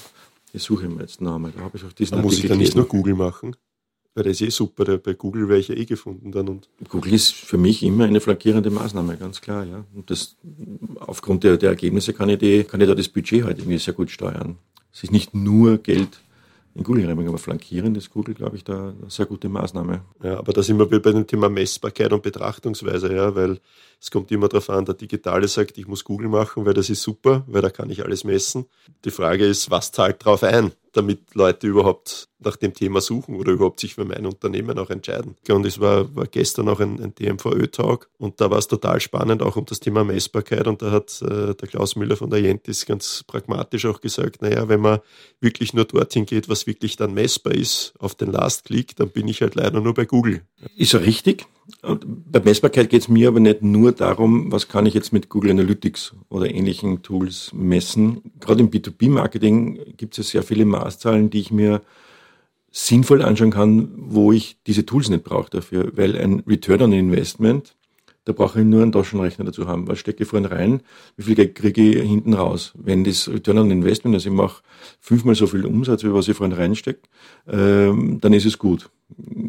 die 0.53 0.59
suche 0.59 0.85
ich 0.85 0.91
mir 0.91 1.03
jetzt 1.03 1.21
noch 1.21 1.37
einmal. 1.37 1.53
Da 1.53 1.61
habe 1.61 1.77
ich 1.77 1.85
auch 1.85 1.93
diesen 1.93 2.21
muss 2.21 2.39
ich 2.39 2.49
dann 2.49 2.59
nicht 2.59 2.75
nur 2.75 2.87
Google 2.87 3.15
machen. 3.15 3.57
Weil 4.15 4.25
das 4.25 4.41
ist 4.41 4.43
eh 4.43 4.51
super, 4.51 4.99
bei 4.99 5.15
Google 5.15 5.49
wäre 5.49 5.61
ich 5.61 5.69
ja 5.69 5.77
eh 5.77 5.85
gefunden 5.85 6.33
dann. 6.33 6.49
Und 6.49 6.69
Google 6.89 7.13
ist 7.13 7.33
für 7.33 7.59
mich 7.59 7.83
immer 7.85 8.05
eine 8.05 8.21
flankierende 8.21 8.69
Maßnahme, 8.69 9.17
ganz 9.17 9.41
klar, 9.41 9.65
ja. 9.65 9.85
Und 9.95 10.11
das, 10.11 10.37
aufgrund 10.99 11.45
der, 11.45 11.57
der 11.57 11.71
Ergebnisse 11.71 12.13
kann 12.13 12.29
ich, 12.29 12.39
die, 12.39 12.65
kann 12.65 12.81
ich 12.81 12.89
da 12.89 12.95
das 12.97 13.09
Budget 13.09 13.45
halt 13.45 13.59
irgendwie 13.59 13.79
sehr 13.79 13.95
gut 13.95 14.11
steuern. 14.11 14.59
Es 14.93 15.05
ist 15.05 15.13
nicht 15.13 15.33
nur 15.33 15.79
Geld, 15.79 16.21
in 16.75 16.85
Google 16.85 17.07
reinbringen. 17.07 17.31
Aber 17.31 17.39
flankieren 17.39 17.95
ist 17.95 18.11
Google, 18.11 18.35
glaube 18.35 18.57
ich, 18.57 18.65
da 18.65 18.89
eine 18.91 19.11
sehr 19.11 19.27
gute 19.27 19.49
Maßnahme. 19.49 20.03
Ja, 20.23 20.39
aber 20.39 20.53
da 20.53 20.63
sind 20.63 20.79
wir 20.79 20.87
bei 20.87 21.13
dem 21.13 21.27
Thema 21.27 21.49
Messbarkeit 21.49 22.13
und 22.13 22.23
Betrachtungsweise, 22.23 23.15
ja, 23.15 23.35
weil 23.35 23.59
es 24.01 24.11
kommt 24.11 24.31
immer 24.31 24.49
darauf 24.49 24.71
an, 24.71 24.85
der 24.85 24.95
Digitale 24.95 25.49
sagt, 25.49 25.79
ich 25.79 25.87
muss 25.87 26.05
Google 26.05 26.29
machen, 26.29 26.65
weil 26.65 26.75
das 26.75 26.91
ist 26.91 27.03
super, 27.03 27.45
weil 27.47 27.63
da 27.63 27.71
kann 27.71 27.91
ich 27.91 28.05
alles 28.05 28.25
messen. 28.25 28.67
Die 29.05 29.11
Frage 29.11 29.45
ist, 29.47 29.71
was 29.71 29.93
zahlt 29.93 30.25
drauf 30.25 30.43
ein? 30.43 30.73
Damit 30.93 31.35
Leute 31.35 31.67
überhaupt 31.67 32.29
nach 32.39 32.57
dem 32.57 32.75
Thema 32.75 33.01
suchen 33.01 33.37
oder 33.37 33.53
überhaupt 33.53 33.81
sich 33.81 33.95
für 33.95 34.05
mein 34.05 34.27
Unternehmen 34.27 34.79
auch 34.79 34.91
entscheiden. 34.91 35.37
Und 35.49 35.67
es 35.67 35.79
war, 35.79 36.15
war 36.17 36.27
gestern 36.27 36.69
auch 36.69 36.81
ein, 36.81 37.01
ein 37.01 37.15
DMVÖ-Talk 37.15 38.09
und 38.19 38.41
da 38.41 38.51
war 38.51 38.59
es 38.59 38.69
total 38.69 39.01
spannend, 39.01 39.43
auch 39.43 39.57
um 39.57 39.67
das 39.67 39.81
Thema 39.81 40.05
Messbarkeit. 40.05 40.67
Und 40.67 40.83
da 40.83 40.91
hat 40.91 41.23
äh, 41.23 41.55
der 41.55 41.69
Klaus 41.69 41.97
Müller 41.97 42.17
von 42.17 42.31
der 42.31 42.41
Jentis 42.41 42.87
ganz 42.87 43.25
pragmatisch 43.27 43.87
auch 43.87 44.01
gesagt, 44.01 44.43
naja, 44.43 44.69
wenn 44.69 44.81
man 44.81 45.01
wirklich 45.41 45.75
nur 45.75 45.85
dorthin 45.85 46.27
geht, 46.27 46.49
was 46.49 46.67
wirklich 46.67 46.97
dann 46.97 47.15
messbar 47.15 47.55
ist, 47.55 47.93
auf 47.99 48.15
den 48.15 48.33
Last-Click, 48.33 48.97
dann 48.97 49.11
bin 49.11 49.29
ich 49.29 49.43
halt 49.43 49.55
leider 49.55 49.81
nur 49.81 49.95
bei 49.95 50.07
Google. 50.07 50.43
Ist 50.77 50.93
ja 50.93 51.01
richtig. 51.01 51.47
Bei 51.83 52.41
Messbarkeit 52.41 52.91
geht 52.91 53.03
es 53.03 53.09
mir 53.09 53.29
aber 53.29 53.41
nicht 53.41 53.63
nur 53.63 53.93
darum, 53.93 54.51
was 54.53 54.69
kann 54.69 54.87
ich 54.87 54.95
jetzt 54.95 55.13
mit 55.13 55.29
Google 55.29 55.53
Analytics 55.53 56.15
oder 56.29 56.53
ähnlichen 56.53 57.03
Tools 57.03 57.51
messen. 57.53 58.21
Gerade 58.41 58.61
im 58.61 58.71
B2B-Marketing 58.71 59.95
gibt 59.97 60.19
es 60.19 60.27
ja 60.27 60.31
sehr 60.31 60.43
viele 60.43 60.65
Maßzahlen, 60.65 61.31
die 61.31 61.41
ich 61.41 61.51
mir 61.51 61.83
sinnvoll 62.71 63.23
anschauen 63.23 63.51
kann, 63.51 63.91
wo 63.97 64.33
ich 64.33 64.59
diese 64.67 64.87
Tools 64.87 65.09
nicht 65.09 65.25
brauche 65.25 65.51
dafür, 65.51 65.93
weil 65.97 66.17
ein 66.17 66.41
Return 66.47 66.83
on 66.83 66.93
Investment 66.93 67.75
da 68.25 68.33
brauche 68.33 68.61
ich 68.61 68.67
nur 68.67 68.83
einen 68.83 68.93
Taschenrechner 68.93 69.47
dazu 69.47 69.67
haben. 69.67 69.89
Was 69.89 69.99
stecke 69.99 70.23
ich 70.23 70.29
vorhin 70.29 70.47
rein? 70.47 70.83
Wie 71.17 71.25
viel 71.25 71.35
Geld 71.35 71.55
kriege 71.55 71.83
ich 71.83 72.09
hinten 72.09 72.35
raus? 72.35 72.73
Wenn 72.77 73.03
das 73.03 73.29
Return 73.29 73.59
on 73.59 73.71
Investment, 73.71 74.15
also 74.15 74.29
ich 74.29 74.35
mache 74.35 74.63
fünfmal 75.01 75.35
so 75.35 75.47
viel 75.47 75.65
Umsatz, 75.65 76.05
wie 76.05 76.13
was 76.13 76.29
ich 76.29 76.37
vorhin 76.37 76.57
reinstecke, 76.57 77.01
ähm, 77.49 78.21
dann 78.21 78.33
ist 78.33 78.45
es 78.45 78.59
gut. 78.59 78.91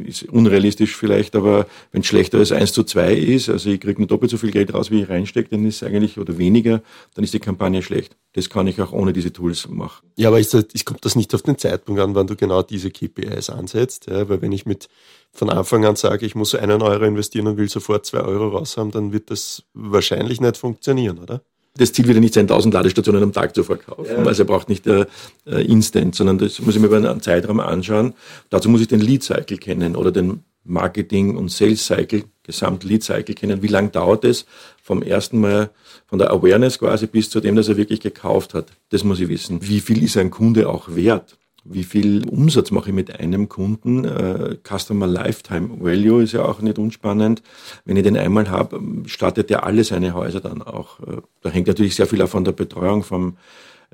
Ist 0.06 0.24
unrealistisch 0.24 0.96
vielleicht, 0.96 1.36
aber 1.36 1.68
wenn 1.92 2.02
es 2.02 2.08
schlechter 2.08 2.40
als 2.40 2.52
1 2.52 2.74
zu 2.74 2.84
2 2.84 3.14
ist, 3.14 3.50
also 3.50 3.70
ich 3.70 3.80
kriege 3.80 4.02
nur 4.02 4.08
doppelt 4.08 4.32
so 4.32 4.38
viel 4.38 4.52
Geld 4.52 4.74
raus, 4.74 4.92
wie 4.92 5.04
ich 5.04 5.10
reinstecke, 5.10 5.50
dann 5.50 5.66
ist 5.66 5.82
es 5.82 5.88
eigentlich, 5.88 6.18
oder 6.18 6.38
weniger, 6.38 6.82
dann 7.14 7.24
ist 7.24 7.34
die 7.34 7.40
Kampagne 7.40 7.82
schlecht. 7.82 8.18
Das 8.34 8.50
kann 8.50 8.68
ich 8.68 8.82
auch 8.82 8.92
ohne 8.92 9.14
diese 9.14 9.32
Tools 9.32 9.68
machen. 9.70 10.06
Ja, 10.18 10.30
aber 10.30 10.40
ist 10.40 10.54
das, 10.54 10.66
ist, 10.74 10.86
kommt 10.86 11.06
das 11.06 11.16
nicht 11.16 11.34
auf 11.36 11.44
den 11.44 11.58
Zeitpunkt 11.58 12.02
an, 12.02 12.16
wann 12.16 12.28
du 12.28 12.36
genau 12.36 12.62
diese 12.64 12.92
KPIs 12.92 13.50
ansetzt? 13.50 14.08
Ja, 14.08 14.28
weil 14.28 14.42
wenn 14.42 14.52
ich 14.52 14.66
mit 14.66 14.90
von 15.32 15.50
Anfang 15.50 15.86
an 15.86 15.96
sage, 15.96 16.26
ich 16.26 16.36
muss 16.36 16.56
einen 16.56 16.82
Euro 16.82 17.06
investieren 17.06 17.48
und 17.48 17.58
will 17.58 17.70
sofort 17.70 18.06
zwei 18.06 18.22
Euro 18.22 18.50
raus 18.50 18.78
haben, 18.78 18.92
dann 18.92 19.14
wird 19.14 19.32
das 19.32 19.64
wahrscheinlich 19.74 20.42
nicht 20.42 20.58
funktionieren, 20.58 21.20
oder? 21.20 21.42
Das 21.78 21.94
Ziel 21.94 22.06
wird 22.06 22.16
ja 22.16 22.22
nicht 22.22 22.34
sein, 22.34 22.44
1000 22.44 22.74
Ladestationen 22.74 23.24
am 23.24 23.32
Tag 23.32 23.56
zu 23.56 23.64
verkaufen. 23.64 24.12
Ja. 24.18 24.26
Also 24.26 24.44
er 24.44 24.46
braucht 24.46 24.68
nicht 24.68 24.88
äh, 24.88 25.06
äh, 25.46 25.66
Instant, 25.66 26.16
sondern 26.16 26.38
das 26.38 26.60
muss 26.60 26.76
ich 26.76 26.82
mir 26.82 26.88
über 26.88 26.98
einen 26.98 27.22
Zeitraum 27.22 27.60
anschauen. 27.60 28.14
Dazu 28.50 28.70
muss 28.70 28.82
ich 28.82 28.88
den 28.88 29.00
Lead 29.00 29.24
Cycle 29.24 29.58
kennen 29.58 29.96
oder 29.96 30.12
den 30.12 30.44
Marketing- 30.64 31.38
und 31.38 31.50
Sales 31.50 31.86
Cycle, 31.86 32.26
Gesamt 32.44 32.84
Lead 32.84 33.04
Cycle 33.04 33.36
kennen. 33.36 33.64
Wie 33.64 33.68
lange 33.68 33.90
dauert 33.90 34.26
es 34.26 34.46
vom 34.84 35.02
ersten 35.02 35.40
Mal, 35.40 35.70
von 36.08 36.20
der 36.20 36.32
Awareness 36.32 36.78
quasi 36.78 37.08
bis 37.08 37.30
zu 37.30 37.40
dem, 37.40 37.56
dass 37.56 37.70
er 37.70 37.78
wirklich 37.78 38.02
gekauft 38.02 38.54
hat? 38.54 38.68
Das 38.90 39.04
muss 39.04 39.20
ich 39.20 39.30
wissen. 39.30 39.68
Wie 39.68 39.80
viel 39.80 40.04
ist 40.04 40.18
ein 40.18 40.30
Kunde 40.30 40.70
auch 40.70 40.94
wert? 40.94 41.38
Wie 41.64 41.84
viel 41.84 42.28
Umsatz 42.28 42.72
mache 42.72 42.90
ich 42.90 42.96
mit 42.96 43.20
einem 43.20 43.48
Kunden. 43.48 44.06
Äh, 44.06 44.58
Customer 44.64 45.08
Lifetime 45.08 45.80
Value 45.80 46.24
ist 46.24 46.34
ja 46.34 46.44
auch 46.44 46.62
nicht 46.62 46.80
unspannend. 46.80 47.44
Wenn 47.86 47.98
ich 47.98 48.04
den 48.04 48.18
einmal 48.18 48.50
habe, 48.50 48.82
startet 49.06 49.50
der 49.50 49.64
alle 49.66 49.84
seine 49.84 50.14
Häuser 50.14 50.40
dann 50.40 50.62
auch. 50.62 51.00
Äh, 51.02 51.22
da 51.42 51.50
hängt 51.50 51.68
natürlich 51.68 51.96
sehr 51.96 52.08
viel 52.08 52.22
auch 52.22 52.30
von 52.30 52.44
der 52.44 52.54
Betreuung 52.54 53.04
vom 53.04 53.38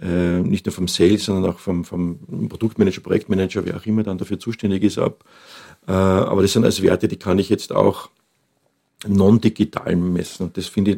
äh, 0.01 0.39
nicht 0.41 0.65
nur 0.65 0.73
vom 0.73 0.87
Sales, 0.87 1.25
sondern 1.25 1.51
auch 1.51 1.59
vom, 1.59 1.83
vom 1.83 2.19
Produktmanager, 2.49 3.01
Projektmanager, 3.01 3.65
wer 3.65 3.77
auch 3.77 3.85
immer 3.85 4.03
dann 4.03 4.19
dafür 4.19 4.39
zuständig 4.39 4.83
ist, 4.83 4.99
ab. 4.99 5.23
Äh, 5.87 5.91
aber 5.91 6.43
das 6.43 6.53
sind 6.53 6.65
als 6.65 6.81
Werte, 6.83 7.07
die 7.07 7.17
kann 7.17 7.39
ich 7.39 7.49
jetzt 7.49 7.73
auch 7.73 8.09
non-digital 9.07 9.95
messen. 9.95 10.47
Und 10.47 10.57
das 10.57 10.67
finde 10.67 10.91
ich 10.91 10.97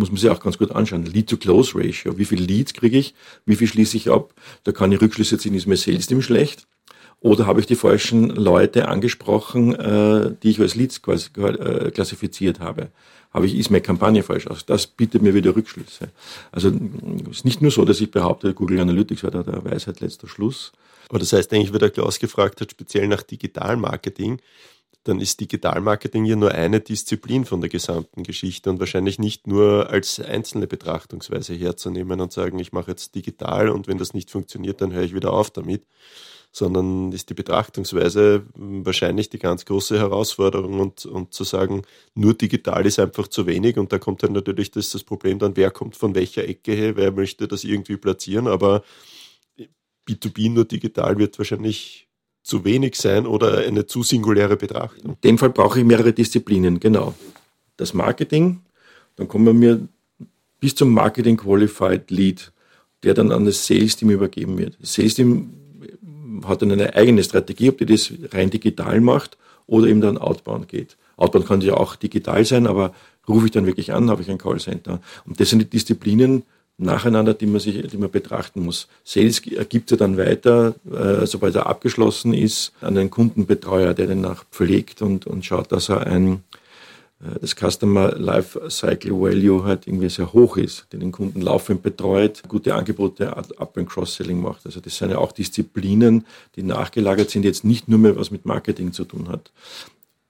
muss 0.00 0.10
man 0.10 0.18
sich 0.18 0.30
auch 0.30 0.40
ganz 0.40 0.58
gut 0.58 0.72
anschauen. 0.72 1.04
Lead-to-Close-Ratio. 1.04 2.18
Wie 2.18 2.24
viele 2.24 2.44
Leads 2.44 2.74
kriege 2.74 2.98
ich? 2.98 3.14
Wie 3.46 3.54
viel 3.54 3.68
schließe 3.68 3.96
ich 3.96 4.10
ab? 4.10 4.34
Da 4.64 4.72
kann 4.72 4.90
ich 4.90 5.00
Rückschlüsse 5.00 5.38
ziehen, 5.38 5.54
ist 5.54 5.66
mir 5.66 5.76
Sales 5.76 6.08
Team 6.08 6.22
schlecht? 6.22 6.66
Oder 7.20 7.46
habe 7.46 7.60
ich 7.60 7.66
die 7.66 7.76
falschen 7.76 8.30
Leute 8.30 8.88
angesprochen, 8.88 9.74
äh, 9.74 10.34
die 10.42 10.50
ich 10.50 10.60
als 10.60 10.74
Leads 10.74 11.02
quasi, 11.02 11.28
äh, 11.36 11.90
klassifiziert 11.90 12.60
habe? 12.60 12.88
Habe 13.32 13.46
ich, 13.46 13.56
ist 13.56 13.70
meine 13.70 13.82
Kampagne 13.82 14.22
falsch 14.22 14.48
aus? 14.48 14.66
Das 14.66 14.86
bietet 14.86 15.22
mir 15.22 15.34
wieder 15.34 15.54
Rückschlüsse. 15.54 16.08
Also 16.50 16.72
es 17.30 17.38
ist 17.38 17.44
nicht 17.44 17.62
nur 17.62 17.70
so, 17.70 17.84
dass 17.84 18.00
ich 18.00 18.10
behaupte, 18.10 18.54
Google 18.54 18.80
Analytics 18.80 19.22
war 19.22 19.30
da 19.30 19.42
der 19.42 19.64
Weisheit 19.64 20.00
letzter 20.00 20.26
Schluss. 20.26 20.72
Aber 21.10 21.18
das 21.18 21.32
heißt 21.32 21.52
eigentlich, 21.52 21.72
wie 21.72 21.78
der 21.78 21.90
Klaus 21.90 22.18
gefragt 22.18 22.60
hat, 22.60 22.70
speziell 22.70 23.06
nach 23.06 23.22
Digitalmarketing, 23.22 24.40
dann 25.04 25.20
ist 25.20 25.40
Digitalmarketing 25.40 26.26
ja 26.26 26.36
nur 26.36 26.52
eine 26.52 26.80
Disziplin 26.80 27.46
von 27.46 27.60
der 27.60 27.70
gesamten 27.70 28.22
Geschichte 28.22 28.68
und 28.68 28.80
wahrscheinlich 28.80 29.18
nicht 29.18 29.46
nur 29.46 29.88
als 29.88 30.20
einzelne 30.20 30.66
Betrachtungsweise 30.66 31.54
herzunehmen 31.54 32.20
und 32.20 32.32
sagen, 32.32 32.58
ich 32.58 32.72
mache 32.72 32.90
jetzt 32.90 33.14
digital 33.14 33.70
und 33.70 33.88
wenn 33.88 33.98
das 33.98 34.12
nicht 34.12 34.30
funktioniert, 34.30 34.80
dann 34.80 34.92
höre 34.92 35.02
ich 35.02 35.14
wieder 35.14 35.32
auf 35.32 35.50
damit, 35.50 35.86
sondern 36.52 37.12
ist 37.12 37.30
die 37.30 37.34
Betrachtungsweise 37.34 38.44
wahrscheinlich 38.54 39.30
die 39.30 39.38
ganz 39.38 39.64
große 39.64 39.98
Herausforderung 39.98 40.80
und, 40.80 41.06
und 41.06 41.32
zu 41.32 41.44
sagen, 41.44 41.82
nur 42.14 42.34
digital 42.34 42.84
ist 42.84 42.98
einfach 42.98 43.28
zu 43.28 43.46
wenig 43.46 43.78
und 43.78 43.92
da 43.92 43.98
kommt 43.98 44.22
dann 44.22 44.32
natürlich 44.32 44.70
das, 44.70 44.90
das 44.90 45.04
Problem 45.04 45.38
dann, 45.38 45.56
wer 45.56 45.70
kommt 45.70 45.96
von 45.96 46.14
welcher 46.14 46.46
Ecke 46.46 46.72
her, 46.72 46.96
wer 46.96 47.12
möchte 47.12 47.48
das 47.48 47.64
irgendwie 47.64 47.96
platzieren, 47.96 48.48
aber 48.48 48.82
B2B 50.06 50.50
nur 50.50 50.64
digital 50.66 51.18
wird 51.18 51.38
wahrscheinlich 51.38 52.09
zu 52.42 52.64
wenig 52.64 52.96
sein 52.96 53.26
oder 53.26 53.58
eine 53.58 53.86
zu 53.86 54.02
singuläre 54.02 54.56
Betrachtung. 54.56 55.12
In 55.12 55.20
dem 55.22 55.38
Fall 55.38 55.50
brauche 55.50 55.78
ich 55.78 55.84
mehrere 55.84 56.12
Disziplinen, 56.12 56.80
genau. 56.80 57.14
das 57.76 57.94
Marketing, 57.94 58.60
dann 59.16 59.28
kommen 59.28 59.60
wir 59.60 59.80
bis 60.60 60.74
zum 60.74 60.92
Marketing 60.92 61.36
Qualified 61.36 62.10
Lead, 62.10 62.52
der 63.02 63.14
dann 63.14 63.32
an 63.32 63.44
das 63.44 63.66
Sales 63.66 63.96
Team 63.96 64.10
übergeben 64.10 64.58
wird. 64.58 64.76
Das 64.80 64.94
Sales 64.94 65.14
Team 65.14 65.50
hat 66.44 66.62
dann 66.62 66.72
eine 66.72 66.94
eigene 66.94 67.22
Strategie, 67.22 67.70
ob 67.70 67.78
die 67.78 67.86
das 67.86 68.12
rein 68.32 68.50
digital 68.50 69.00
macht 69.00 69.36
oder 69.66 69.88
eben 69.88 70.00
dann 70.00 70.18
outbound 70.18 70.68
geht. 70.68 70.96
Outbound 71.16 71.46
kann 71.46 71.60
ja 71.60 71.74
auch 71.74 71.96
digital 71.96 72.44
sein, 72.44 72.66
aber 72.66 72.94
rufe 73.28 73.46
ich 73.46 73.52
dann 73.52 73.66
wirklich 73.66 73.92
an, 73.92 74.10
habe 74.10 74.22
ich 74.22 74.30
ein 74.30 74.38
Callcenter. 74.38 75.00
Und 75.26 75.40
das 75.40 75.50
sind 75.50 75.60
die 75.60 75.70
Disziplinen 75.70 76.44
nacheinander, 76.80 77.34
die 77.34 77.46
man 77.46 77.60
sich, 77.60 77.86
die 77.86 77.98
man 77.98 78.10
betrachten 78.10 78.64
muss. 78.64 78.88
Sales 79.04 79.46
ergibt 79.46 79.90
ja 79.90 79.96
dann 79.96 80.16
weiter, 80.16 80.74
äh, 80.90 81.26
sobald 81.26 81.54
er 81.54 81.66
abgeschlossen 81.66 82.32
ist, 82.32 82.72
an 82.80 82.94
den 82.94 83.10
Kundenbetreuer, 83.10 83.94
der 83.94 84.06
den 84.06 84.20
nach 84.20 84.44
pflegt 84.50 85.02
und, 85.02 85.26
und 85.26 85.44
schaut, 85.44 85.70
dass 85.72 85.88
er 85.90 86.06
ein 86.06 86.42
äh, 87.20 87.38
das 87.40 87.54
Customer 87.54 88.12
Life 88.16 88.58
Cycle 88.70 89.12
Value 89.12 89.64
halt 89.64 89.86
irgendwie 89.86 90.08
sehr 90.08 90.32
hoch 90.32 90.56
ist, 90.56 90.86
der 90.92 91.00
den 91.00 91.12
Kunden 91.12 91.42
laufend 91.42 91.82
betreut, 91.82 92.42
gute 92.48 92.74
Angebote 92.74 93.36
Up- 93.36 93.76
and 93.76 93.88
Cross-Selling 93.88 94.40
macht. 94.40 94.64
Also 94.64 94.80
das 94.80 94.96
sind 94.96 95.10
ja 95.10 95.18
auch 95.18 95.32
Disziplinen, 95.32 96.24
die 96.56 96.62
nachgelagert 96.62 97.30
sind, 97.30 97.44
jetzt 97.44 97.64
nicht 97.64 97.88
nur 97.88 97.98
mehr 97.98 98.16
was 98.16 98.30
mit 98.30 98.46
Marketing 98.46 98.92
zu 98.92 99.04
tun 99.04 99.28
hat. 99.28 99.52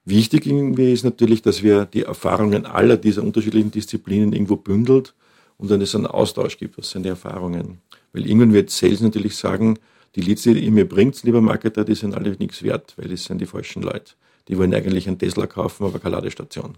Wichtig 0.05 0.47
irgendwie 0.47 0.93
ist 0.93 1.05
natürlich, 1.05 1.43
dass 1.43 1.63
wir 1.63 1.85
die 1.85 2.03
Erfahrungen 2.03 2.67
aller 2.67 2.97
dieser 2.97 3.23
unterschiedlichen 3.23 3.71
Disziplinen 3.71 4.33
irgendwo 4.33 4.57
bündelt 4.57 5.15
und 5.61 5.71
dann 5.71 5.83
es 5.83 5.95
einen 5.95 6.07
Austausch 6.07 6.57
gibt. 6.57 6.79
Was 6.79 6.91
sind 6.91 7.03
die 7.03 7.11
Erfahrungen? 7.11 7.83
Weil 8.13 8.27
irgendwann 8.27 8.55
wird 8.55 8.71
Sales 8.71 9.01
natürlich 9.03 9.37
sagen, 9.37 9.79
die 10.17 10.23
Leads, 10.23 10.43
die 10.43 10.59
ihr 10.59 10.71
mir 10.71 10.89
bringt, 10.89 11.23
lieber 11.23 11.43
Marketer, 11.43 11.85
die 11.85 11.95
sind 11.95 12.15
alle 12.15 12.31
nichts 12.31 12.63
wert, 12.63 12.95
weil 12.97 13.09
das 13.09 13.25
sind 13.25 13.41
die 13.41 13.47
falschen 13.47 13.83
Leute. 13.83 14.15
Die 14.49 14.57
wollen 14.59 14.75
eigentlich 14.75 15.07
einen 15.07 15.19
Tesla 15.19 15.47
kaufen, 15.47 15.85
aber 15.85 15.99
keine 15.99 16.17
Ladestation. 16.17 16.77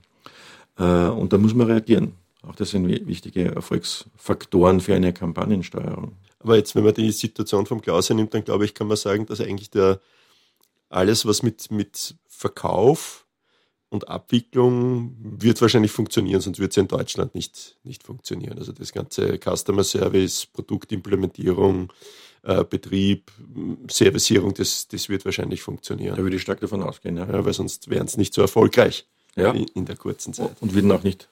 Äh, 0.78 1.06
und 1.06 1.32
da 1.32 1.38
muss 1.38 1.54
man 1.54 1.68
reagieren. 1.68 2.14
Auch 2.42 2.56
das 2.56 2.70
sind 2.70 2.88
wichtige 2.88 3.54
Erfolgsfaktoren 3.54 4.80
für 4.80 4.96
eine 4.96 5.12
Kampagnensteuerung. 5.12 6.16
Aber 6.40 6.56
jetzt, 6.56 6.74
wenn 6.74 6.82
man 6.82 6.92
die 6.92 7.12
Situation 7.12 7.66
vom 7.66 7.80
Klaus 7.80 8.10
nimmt, 8.10 8.34
dann 8.34 8.44
glaube 8.44 8.64
ich, 8.64 8.74
kann 8.74 8.88
man 8.88 8.96
sagen, 8.96 9.26
dass 9.26 9.40
eigentlich 9.40 9.70
der, 9.70 10.00
alles, 10.88 11.24
was 11.24 11.44
mit, 11.44 11.70
mit 11.70 12.16
Verkauf 12.26 13.26
und 13.92 14.08
Abwicklung 14.08 15.14
wird 15.20 15.60
wahrscheinlich 15.60 15.92
funktionieren, 15.92 16.40
sonst 16.40 16.58
wird 16.58 16.70
es 16.70 16.76
ja 16.76 16.82
in 16.82 16.88
Deutschland 16.88 17.34
nicht, 17.34 17.76
nicht 17.84 18.02
funktionieren. 18.02 18.58
Also 18.58 18.72
das 18.72 18.90
ganze 18.90 19.38
Customer 19.38 19.84
Service, 19.84 20.46
Produktimplementierung, 20.46 21.92
äh, 22.42 22.64
Betrieb, 22.64 23.30
Servicierung, 23.90 24.54
das, 24.54 24.88
das 24.88 25.10
wird 25.10 25.26
wahrscheinlich 25.26 25.60
funktionieren. 25.60 26.16
Da 26.16 26.22
würde 26.22 26.36
ich 26.36 26.42
stark 26.42 26.60
davon 26.60 26.82
ausgehen, 26.82 27.18
ja. 27.18 27.26
ja 27.26 27.44
weil 27.44 27.52
sonst 27.52 27.90
wären 27.90 28.06
es 28.06 28.16
nicht 28.16 28.32
so 28.32 28.40
erfolgreich 28.40 29.06
ja. 29.36 29.52
in, 29.52 29.66
in 29.74 29.84
der 29.84 29.96
kurzen 29.96 30.32
Zeit. 30.32 30.56
Und 30.62 30.72
würden 30.72 30.90
auch 30.90 31.02
nicht 31.02 31.28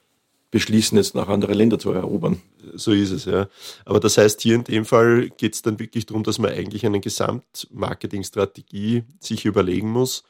beschließen, 0.51 0.99
jetzt 0.99 1.15
nach 1.15 1.29
andere 1.29 1.55
Länder 1.55 1.79
zu 1.79 1.93
erobern. 1.93 2.43
So 2.75 2.93
ist 2.93 3.11
es, 3.11 3.25
ja. 3.25 3.49
Aber 3.87 4.01
das 4.01 4.19
heißt, 4.19 4.43
hier 4.43 4.57
in 4.57 4.65
dem 4.65 4.85
Fall 4.85 5.31
geht 5.31 5.55
es 5.55 5.63
dann 5.63 5.79
wirklich 5.79 6.05
darum, 6.05 6.25
dass 6.25 6.39
man 6.39 6.51
eigentlich 6.51 6.85
eine 6.85 7.01
Gesamtmarketingstrategie 7.01 9.05
sich 9.19 9.47
überlegen 9.47 9.91
muss. 9.91 10.25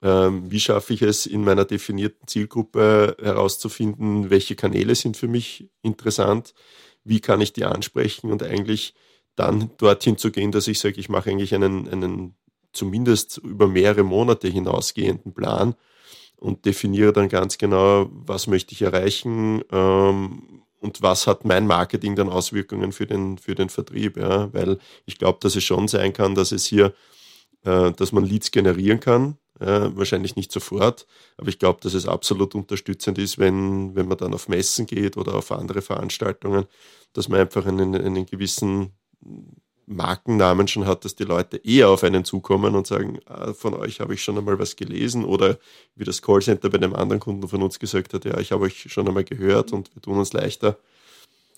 Ähm, 0.00 0.50
wie 0.50 0.60
schaffe 0.60 0.94
ich 0.94 1.02
es, 1.02 1.26
in 1.26 1.42
meiner 1.42 1.64
definierten 1.64 2.26
Zielgruppe 2.28 3.16
herauszufinden, 3.20 4.30
welche 4.30 4.54
Kanäle 4.54 4.94
sind 4.94 5.16
für 5.16 5.28
mich 5.28 5.68
interessant, 5.82 6.54
wie 7.04 7.20
kann 7.20 7.40
ich 7.40 7.52
die 7.52 7.64
ansprechen 7.64 8.30
und 8.30 8.42
eigentlich 8.42 8.94
dann 9.34 9.70
dorthin 9.78 10.18
zu 10.18 10.30
gehen, 10.30 10.52
dass 10.52 10.68
ich 10.68 10.78
sage, 10.78 11.00
ich 11.00 11.08
mache 11.08 11.30
eigentlich 11.30 11.54
einen, 11.54 11.88
einen 11.88 12.36
zumindest 12.72 13.38
über 13.38 13.66
mehrere 13.66 14.04
Monate 14.04 14.48
hinausgehenden 14.48 15.32
Plan 15.32 15.74
und 16.36 16.64
definiere 16.64 17.12
dann 17.12 17.28
ganz 17.28 17.58
genau, 17.58 18.08
was 18.10 18.46
möchte 18.46 18.72
ich 18.72 18.82
erreichen 18.82 19.62
ähm, 19.72 20.62
und 20.80 21.02
was 21.02 21.26
hat 21.26 21.44
mein 21.44 21.66
Marketing 21.66 22.14
dann 22.14 22.28
Auswirkungen 22.28 22.92
für 22.92 23.06
den, 23.06 23.38
für 23.38 23.54
den 23.54 23.68
Vertrieb. 23.68 24.16
Ja? 24.16 24.52
Weil 24.52 24.78
ich 25.06 25.18
glaube, 25.18 25.38
dass 25.40 25.56
es 25.56 25.64
schon 25.64 25.88
sein 25.88 26.12
kann, 26.12 26.34
dass 26.34 26.52
es 26.52 26.66
hier, 26.66 26.94
äh, 27.64 27.92
dass 27.92 28.12
man 28.12 28.24
Leads 28.24 28.50
generieren 28.50 29.00
kann, 29.00 29.38
ja, 29.60 29.96
wahrscheinlich 29.96 30.36
nicht 30.36 30.52
sofort, 30.52 31.06
aber 31.36 31.48
ich 31.48 31.58
glaube, 31.58 31.80
dass 31.82 31.94
es 31.94 32.06
absolut 32.06 32.54
unterstützend 32.54 33.18
ist, 33.18 33.38
wenn, 33.38 33.94
wenn 33.96 34.06
man 34.06 34.18
dann 34.18 34.34
auf 34.34 34.48
Messen 34.48 34.86
geht 34.86 35.16
oder 35.16 35.34
auf 35.34 35.50
andere 35.50 35.82
Veranstaltungen, 35.82 36.66
dass 37.12 37.28
man 37.28 37.40
einfach 37.40 37.66
einen, 37.66 37.94
einen 37.94 38.26
gewissen 38.26 38.92
Markennamen 39.88 40.68
schon 40.68 40.86
hat, 40.86 41.04
dass 41.04 41.16
die 41.16 41.24
Leute 41.24 41.56
eher 41.64 41.88
auf 41.88 42.04
einen 42.04 42.24
zukommen 42.24 42.74
und 42.74 42.86
sagen, 42.86 43.20
ah, 43.26 43.54
von 43.54 43.74
euch 43.74 44.00
habe 44.00 44.14
ich 44.14 44.22
schon 44.22 44.36
einmal 44.36 44.58
was 44.58 44.76
gelesen 44.76 45.24
oder 45.24 45.58
wie 45.96 46.04
das 46.04 46.20
Callcenter 46.20 46.68
bei 46.68 46.78
einem 46.78 46.94
anderen 46.94 47.20
Kunden 47.20 47.48
von 47.48 47.62
uns 47.62 47.78
gesagt 47.78 48.12
hat, 48.12 48.24
ja, 48.24 48.38
ich 48.38 48.52
habe 48.52 48.64
euch 48.64 48.92
schon 48.92 49.08
einmal 49.08 49.24
gehört 49.24 49.72
und 49.72 49.94
wir 49.94 50.02
tun 50.02 50.18
uns 50.18 50.32
leichter. 50.32 50.78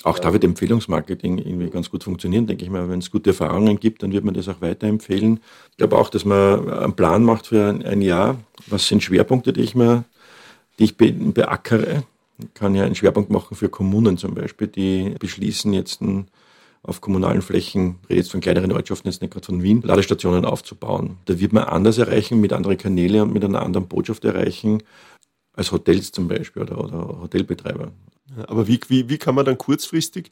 Auch 0.02 0.18
da 0.18 0.32
wird 0.32 0.44
Empfehlungsmarketing 0.44 1.38
irgendwie 1.38 1.68
ganz 1.68 1.90
gut 1.90 2.04
funktionieren, 2.04 2.46
denke 2.46 2.64
ich 2.64 2.70
mal. 2.70 2.88
Wenn 2.88 3.00
es 3.00 3.10
gute 3.10 3.30
Erfahrungen 3.30 3.78
gibt, 3.78 4.02
dann 4.02 4.12
wird 4.12 4.24
man 4.24 4.32
das 4.34 4.48
auch 4.48 4.60
weiterempfehlen. 4.60 5.40
Ich 5.72 5.76
glaube 5.76 5.98
auch, 5.98 6.08
dass 6.08 6.24
man 6.24 6.70
einen 6.70 6.94
Plan 6.94 7.22
macht 7.22 7.48
für 7.48 7.68
ein, 7.68 7.84
ein 7.84 8.00
Jahr. 8.00 8.38
Was 8.66 8.88
sind 8.88 9.02
Schwerpunkte, 9.02 9.52
die 9.52 9.60
ich 9.60 9.74
mir, 9.74 10.04
die 10.78 10.84
ich 10.84 10.96
be 10.96 11.12
beackere? 11.12 12.04
Ich 12.38 12.54
kann 12.54 12.74
ja 12.74 12.84
einen 12.84 12.94
Schwerpunkt 12.94 13.30
machen 13.30 13.54
für 13.54 13.68
Kommunen 13.68 14.16
zum 14.16 14.34
Beispiel, 14.34 14.68
die 14.68 15.14
beschließen 15.18 15.74
jetzt 15.74 16.00
ein 16.00 16.28
auf 16.82 17.00
kommunalen 17.00 17.42
Flächen, 17.42 17.98
rede 18.08 18.20
jetzt 18.20 18.30
von 18.30 18.40
kleineren 18.40 18.72
Ortschaften, 18.72 19.08
jetzt 19.08 19.20
nicht 19.20 19.32
gerade 19.32 19.44
von 19.44 19.62
Wien, 19.62 19.82
Ladestationen 19.82 20.44
aufzubauen. 20.44 21.18
Da 21.26 21.38
wird 21.38 21.52
man 21.52 21.64
anders 21.64 21.98
erreichen, 21.98 22.40
mit 22.40 22.52
anderen 22.52 22.78
Kanälen 22.78 23.22
und 23.22 23.32
mit 23.32 23.44
einer 23.44 23.60
anderen 23.60 23.86
Botschaft 23.86 24.24
erreichen, 24.24 24.82
als 25.52 25.72
Hotels 25.72 26.10
zum 26.12 26.28
Beispiel 26.28 26.62
oder, 26.62 26.82
oder 26.82 27.20
Hotelbetreiber. 27.20 27.92
Aber 28.46 28.66
wie, 28.66 28.80
wie, 28.88 29.08
wie 29.08 29.18
kann 29.18 29.34
man 29.34 29.44
dann 29.44 29.58
kurzfristig 29.58 30.30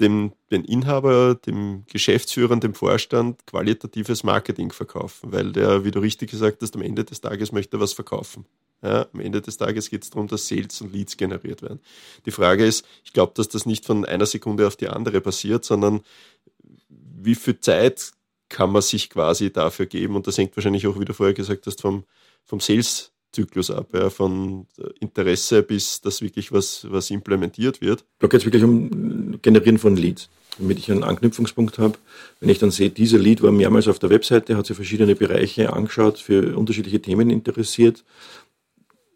dem, 0.00 0.32
den 0.50 0.64
Inhaber, 0.64 1.34
dem 1.34 1.84
Geschäftsführer, 1.86 2.56
dem 2.56 2.74
Vorstand 2.74 3.46
qualitatives 3.46 4.24
Marketing 4.24 4.72
verkaufen? 4.72 5.32
Weil 5.32 5.52
der, 5.52 5.84
wie 5.84 5.90
du 5.90 6.00
richtig 6.00 6.30
gesagt 6.30 6.62
hast, 6.62 6.74
am 6.74 6.82
Ende 6.82 7.04
des 7.04 7.20
Tages 7.20 7.52
möchte 7.52 7.76
er 7.76 7.80
was 7.80 7.92
verkaufen. 7.92 8.46
Ja, 8.82 9.06
am 9.12 9.20
Ende 9.20 9.40
des 9.40 9.56
Tages 9.58 9.90
geht 9.90 10.02
es 10.02 10.10
darum, 10.10 10.26
dass 10.26 10.48
Sales 10.48 10.80
und 10.80 10.92
Leads 10.92 11.16
generiert 11.16 11.62
werden. 11.62 11.80
Die 12.26 12.32
Frage 12.32 12.66
ist, 12.66 12.84
ich 13.04 13.12
glaube, 13.12 13.32
dass 13.36 13.48
das 13.48 13.64
nicht 13.64 13.86
von 13.86 14.04
einer 14.04 14.26
Sekunde 14.26 14.66
auf 14.66 14.74
die 14.74 14.88
andere 14.88 15.20
passiert, 15.20 15.64
sondern 15.64 16.00
wie 16.88 17.36
viel 17.36 17.60
Zeit 17.60 18.12
kann 18.48 18.72
man 18.72 18.82
sich 18.82 19.08
quasi 19.08 19.52
dafür 19.52 19.86
geben? 19.86 20.16
Und 20.16 20.26
das 20.26 20.36
hängt 20.36 20.56
wahrscheinlich 20.56 20.86
auch, 20.88 20.98
wie 20.98 21.04
du 21.04 21.14
vorher 21.14 21.34
gesagt 21.34 21.66
hast, 21.66 21.80
vom, 21.80 22.04
vom 22.44 22.58
Sales-Zyklus 23.32 23.70
ab, 23.70 23.88
ja, 23.94 24.10
von 24.10 24.66
Interesse 25.00 25.62
bis 25.62 26.00
das 26.00 26.22
wirklich 26.22 26.52
was, 26.52 26.86
was 26.90 27.10
implementiert 27.10 27.80
wird. 27.80 28.04
Da 28.18 28.28
geht 28.28 28.40
es 28.40 28.46
wirklich 28.46 28.64
um 28.64 29.40
Generieren 29.42 29.78
von 29.78 29.96
Leads 29.96 30.28
damit 30.58 30.78
ich 30.78 30.92
einen 30.92 31.02
Anknüpfungspunkt 31.02 31.78
habe. 31.78 31.94
Wenn 32.38 32.50
ich 32.50 32.58
dann 32.58 32.70
sehe, 32.70 32.90
dieser 32.90 33.16
Lead 33.16 33.42
war 33.42 33.50
mehrmals 33.50 33.88
auf 33.88 33.98
der 33.98 34.10
Webseite, 34.10 34.54
hat 34.54 34.66
sich 34.66 34.76
verschiedene 34.76 35.14
Bereiche 35.16 35.72
angeschaut, 35.72 36.18
für 36.18 36.58
unterschiedliche 36.58 37.00
Themen 37.00 37.30
interessiert 37.30 38.04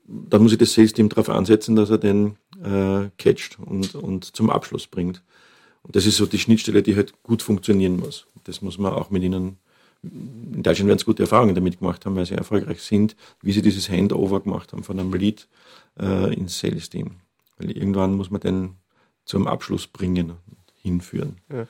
dann 0.08 0.42
muss 0.42 0.52
ich 0.52 0.58
das 0.58 0.72
Sales-Team 0.72 1.08
darauf 1.08 1.28
ansetzen, 1.28 1.74
dass 1.74 1.90
er 1.90 1.98
den 1.98 2.36
äh, 2.62 3.10
catcht 3.18 3.58
und, 3.58 3.96
und 3.96 4.36
zum 4.36 4.50
Abschluss 4.50 4.86
bringt. 4.86 5.22
Und 5.82 5.96
das 5.96 6.06
ist 6.06 6.16
so 6.16 6.26
die 6.26 6.38
Schnittstelle, 6.38 6.82
die 6.82 6.96
halt 6.96 7.22
gut 7.22 7.42
funktionieren 7.42 7.96
muss. 7.96 8.26
Das 8.44 8.62
muss 8.62 8.78
man 8.78 8.92
auch 8.92 9.10
mit 9.10 9.24
ihnen, 9.24 9.58
in 10.12 10.62
Deutschland 10.62 10.88
werden 10.88 10.98
es 10.98 11.04
gute 11.04 11.22
Erfahrungen 11.22 11.54
damit 11.54 11.78
gemacht 11.78 12.04
haben, 12.06 12.16
weil 12.16 12.26
sie 12.26 12.34
erfolgreich 12.34 12.82
sind, 12.82 13.16
wie 13.42 13.52
sie 13.52 13.62
dieses 13.62 13.88
Handover 13.88 14.40
gemacht 14.40 14.72
haben 14.72 14.84
von 14.84 14.98
einem 14.98 15.12
Lead 15.12 15.48
äh, 15.98 16.34
ins 16.34 16.58
Sales-Team. 16.58 17.16
Weil 17.58 17.70
irgendwann 17.70 18.14
muss 18.14 18.30
man 18.30 18.40
den 18.40 18.76
zum 19.24 19.46
Abschluss 19.46 19.86
bringen 19.86 20.30
und 20.30 20.72
hinführen. 20.82 21.38
Ja. 21.52 21.66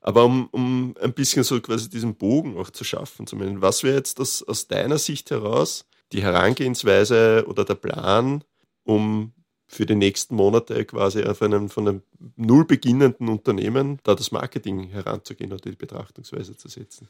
Aber 0.00 0.24
um, 0.24 0.48
um 0.50 0.94
ein 1.00 1.14
bisschen 1.14 1.44
so 1.44 1.60
quasi 1.60 1.88
diesen 1.88 2.14
Bogen 2.14 2.58
auch 2.58 2.70
zu 2.70 2.84
schaffen, 2.84 3.26
zumindest, 3.26 3.62
was 3.62 3.82
wäre 3.82 3.96
jetzt 3.96 4.18
das 4.18 4.42
aus 4.42 4.68
deiner 4.68 4.98
Sicht 4.98 5.30
heraus 5.30 5.86
die 6.12 6.22
Herangehensweise 6.22 7.46
oder 7.48 7.64
der 7.64 7.74
Plan, 7.74 8.44
um 8.84 9.32
für 9.66 9.86
die 9.86 9.94
nächsten 9.94 10.36
Monate 10.36 10.84
quasi 10.84 11.24
auf 11.24 11.40
einem 11.42 11.70
von 11.70 11.88
einem 11.88 12.02
null 12.36 12.64
beginnenden 12.66 13.28
Unternehmen 13.28 13.98
da 14.04 14.14
das 14.14 14.30
Marketing 14.30 14.88
heranzugehen 14.88 15.52
oder 15.52 15.70
die 15.70 15.76
Betrachtungsweise 15.76 16.56
zu 16.56 16.68
setzen? 16.68 17.08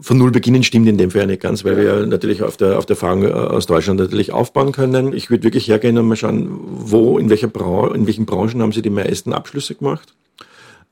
Von 0.00 0.18
null 0.18 0.30
beginnen 0.30 0.62
stimmt 0.62 0.88
in 0.88 0.98
dem 0.98 1.10
Fall 1.10 1.22
ja 1.22 1.26
nicht 1.26 1.42
ganz, 1.42 1.64
weil 1.64 1.76
wir 1.76 2.06
natürlich 2.06 2.42
auf 2.42 2.56
der, 2.56 2.78
auf 2.78 2.86
der 2.86 2.94
Erfahrung 2.94 3.24
äh, 3.24 3.32
aus 3.32 3.66
Deutschland 3.66 4.00
natürlich 4.00 4.32
aufbauen 4.32 4.72
können. 4.72 5.12
Ich 5.12 5.30
würde 5.30 5.44
wirklich 5.44 5.68
hergehen 5.68 5.98
und 5.98 6.06
mal 6.06 6.16
schauen, 6.16 6.48
wo, 6.50 7.18
in 7.18 7.30
welcher 7.30 7.48
Branche, 7.48 7.94
in 7.94 8.06
welchen 8.06 8.26
Branchen 8.26 8.62
haben 8.62 8.72
Sie 8.72 8.82
die 8.82 8.90
meisten 8.90 9.32
Abschlüsse 9.32 9.74
gemacht? 9.74 10.14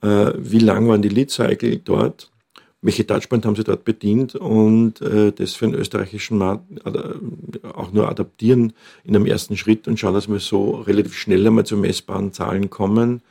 Äh, 0.03 0.33
wie 0.37 0.59
lang 0.59 0.88
waren 0.88 1.03
die 1.03 1.09
Lead 1.09 1.31
Cycle 1.31 1.79
dort? 1.79 2.29
welche 2.83 3.07
Touchpoint 3.07 3.47
haben 3.47 3.55
sie 3.55 3.62
dort 3.62 3.85
bedient 3.85 4.35
und 4.35 5.01
äh, 5.01 5.33
das 5.33 5.55
für 5.55 5.66
den 5.66 5.75
österreichischen 5.75 6.37
Markt 6.37 6.64
auch 7.75 7.92
nur 7.92 8.09
adaptieren 8.09 8.73
in 9.05 9.14
einem 9.14 9.25
ersten 9.25 9.57
Schritt 9.57 9.87
und 9.87 10.01
schauen, 10.01 10.14
dass 10.14 10.29
wir 10.29 10.40
so 10.40 10.73
relativ 10.73 11.14
schnell 11.14 11.47
einmal 11.47 11.64
zu 11.64 11.77
messbaren 11.77 12.33
Zahlen 12.33 12.71
kommen 12.71 13.23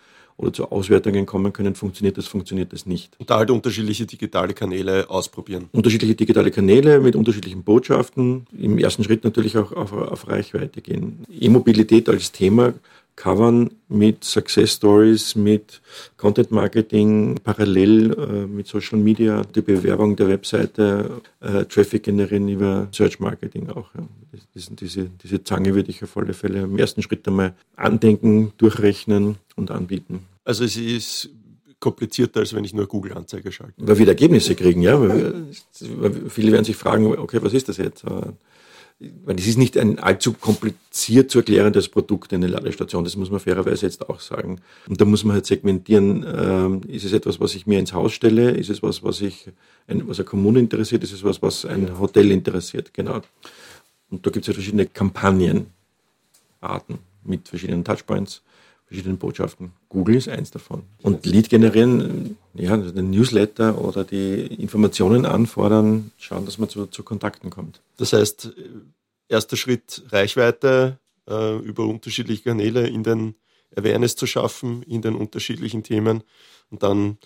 oder 0.42 0.54
zu 0.54 0.72
Auswertungen 0.72 1.26
kommen 1.26 1.54
können, 1.54 1.76
funktioniert 1.76 2.18
das, 2.18 2.28
funktioniert 2.28 2.74
das 2.74 2.86
nicht. 2.86 3.16
Und 3.20 3.30
da 3.30 3.38
halt 3.38 3.52
unterschiedliche 3.52 4.06
digitale 4.06 4.54
Kanäle 4.54 5.10
ausprobieren. 5.10 5.70
Unterschiedliche 5.72 6.16
digitale 6.16 6.52
Kanäle 6.52 7.00
mit 7.00 7.16
unterschiedlichen 7.16 7.64
Botschaften. 7.64 8.48
Im 8.58 8.78
ersten 8.78 9.04
Schritt 9.04 9.24
natürlich 9.24 9.58
auch 9.58 9.72
auf, 9.72 9.94
auf 9.94 10.28
Reichweite 10.28 10.82
gehen. 10.82 11.26
E-Mobilität 11.30 12.10
als 12.10 12.32
Thema 12.32 12.74
covern 13.16 13.70
mit 13.88 14.24
Success 14.24 14.74
Stories, 14.74 15.36
mit 15.36 15.82
Content 16.18 16.52
Marketing, 16.52 17.36
parallel 17.44 18.14
äh, 18.14 18.48
mit 18.48 18.68
Social 18.68 18.98
Media, 18.98 19.44
die 19.44 19.62
Bewerbung 19.62 20.16
der 20.16 20.28
Webseite, 20.28 21.22
äh, 21.40 21.66
Traffic 21.66 22.04
generieren 22.04 22.48
über 22.50 22.88
Search 22.92 23.20
Marketing 23.20 23.70
auch. 23.70 23.94
Ja. 23.96 24.08
Das, 24.54 24.70
diese, 24.72 25.10
diese 25.24 25.44
Zange 25.44 25.76
würde 25.76 25.92
ich 25.92 26.02
auf 26.04 26.16
alle 26.18 26.34
Fälle 26.34 26.62
im 26.62 26.78
ersten 26.78 27.02
Schritt 27.02 27.28
einmal 27.28 27.54
andenken, 27.76 28.54
durchrechnen 28.58 29.36
und 29.56 29.72
anbieten. 29.72 30.26
Also 30.44 30.64
es 30.64 30.76
ist 30.78 31.30
komplizierter, 31.80 32.42
als 32.42 32.54
wenn 32.54 32.64
ich 32.64 32.74
nur 32.74 32.88
Google-Anzeige 32.88 33.52
schalte. 33.52 33.74
Weil 33.78 33.98
wir 33.98 34.08
Ergebnisse 34.08 34.56
kriegen, 34.56 34.82
ja. 34.82 35.00
Viele 36.30 36.52
werden 36.52 36.66
sich 36.66 36.76
fragen, 36.76 37.08
okay, 37.18 37.40
was 37.42 37.54
ist 37.54 37.70
das 37.70 37.78
jetzt? 37.78 38.06
weil 39.26 39.36
es 39.40 39.48
ist 39.48 39.58
nicht 39.58 39.78
ein 39.78 39.98
allzu 40.00 40.34
kompliziert 40.34 41.32
zu 41.32 41.40
erklärendes 41.40 41.90
Produkt, 41.90 42.34
eine 42.34 42.46
Ladestation, 42.48 43.04
das 43.04 43.16
muss 43.16 43.32
man 43.32 43.40
fairerweise 43.40 43.88
jetzt 43.88 44.08
auch 44.10 44.20
sagen. 44.20 44.62
Und 44.88 45.02
da 45.02 45.06
muss 45.06 45.24
man 45.24 45.34
halt 45.34 45.48
segmentieren, 45.48 46.24
äh, 46.24 46.94
ist 46.96 47.06
es 47.06 47.14
etwas, 47.14 47.40
was 47.40 47.56
ich 47.56 47.66
mir 47.66 47.80
ins 47.80 47.94
Haus 47.94 48.14
stelle, 48.14 48.52
ist 48.52 48.70
es 48.70 48.84
was, 48.84 49.02
was 49.02 49.22
ich, 49.22 49.48
ein, 49.88 50.08
was 50.08 50.20
eine 50.20 50.26
Kommune 50.26 50.60
interessiert, 50.60 51.04
ist 51.04 51.14
es 51.14 51.24
was, 51.24 51.42
was 51.42 51.66
ein 51.66 51.98
Hotel 52.00 52.30
interessiert, 52.30 52.94
genau. 52.94 53.22
Und 54.12 54.26
da 54.26 54.30
gibt 54.30 54.44
es 54.44 54.48
ja 54.48 54.54
verschiedene 54.54 54.86
Kampagnenarten 54.86 55.66
mit 57.24 57.48
verschiedenen 57.48 57.84
Touchpoints, 57.84 58.44
verschiedenen 58.92 59.18
Botschaften. 59.18 59.72
Google 59.88 60.16
ist 60.16 60.28
eins 60.28 60.52
davon. 60.52 60.84
Und 61.02 61.26
Lead 61.26 61.50
generieren, 61.50 62.36
ja, 62.54 62.76
den 62.76 63.10
Newsletter 63.10 63.82
oder 63.82 64.04
die 64.04 64.48
Informationen 64.62 65.26
anfordern, 65.26 66.12
schauen, 66.18 66.44
dass 66.44 66.58
man 66.58 66.68
zu, 66.68 66.88
zu 66.88 67.04
Kontakten 67.04 67.50
kommt. 67.50 67.80
Das 67.96 68.12
heißt, 68.12 68.52
erster 69.30 69.56
Schritt 69.56 70.04
Reichweite 70.10 71.00
äh, 71.30 71.58
über 71.60 71.86
unterschiedliche 71.86 72.44
Kanäle 72.44 72.86
in 72.86 73.04
den 73.04 73.36
Awareness 73.78 74.18
zu 74.18 74.28
schaffen, 74.28 74.84
in 74.84 75.02
den 75.02 75.16
unterschiedlichen 75.16 75.84
Themen 75.84 76.24
und 76.70 76.84
dann 76.84 77.18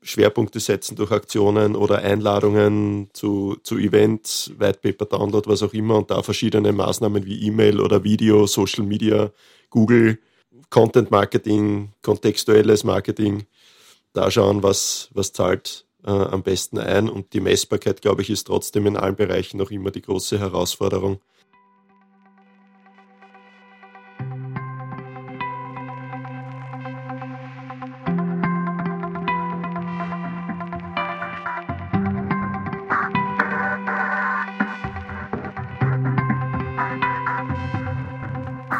Schwerpunkte 0.00 0.58
setzen 0.58 0.96
durch 0.96 1.10
Aktionen 1.10 1.76
oder 1.76 1.98
Einladungen 1.98 3.10
zu, 3.12 3.58
zu 3.62 3.76
Events, 3.76 4.52
White 4.56 4.78
Paper 4.80 5.04
Download, 5.04 5.50
was 5.50 5.62
auch 5.62 5.74
immer 5.74 5.98
und 5.98 6.10
da 6.10 6.22
verschiedene 6.22 6.72
Maßnahmen 6.72 7.26
wie 7.26 7.42
E-Mail 7.42 7.78
oder 7.78 8.04
Video, 8.04 8.46
Social 8.46 8.84
Media, 8.84 9.30
Google 9.68 10.18
Content 10.70 11.10
Marketing, 11.10 11.92
kontextuelles 12.02 12.84
Marketing, 12.84 13.46
da 14.12 14.30
schauen, 14.30 14.62
was, 14.62 15.10
was 15.12 15.32
zahlt 15.32 15.86
äh, 16.04 16.10
am 16.10 16.42
besten 16.42 16.78
ein. 16.78 17.08
Und 17.08 17.32
die 17.32 17.40
Messbarkeit, 17.40 18.02
glaube 18.02 18.22
ich, 18.22 18.30
ist 18.30 18.46
trotzdem 18.46 18.86
in 18.86 18.96
allen 18.96 19.16
Bereichen 19.16 19.58
noch 19.58 19.70
immer 19.70 19.90
die 19.90 20.02
große 20.02 20.38
Herausforderung. 20.38 21.20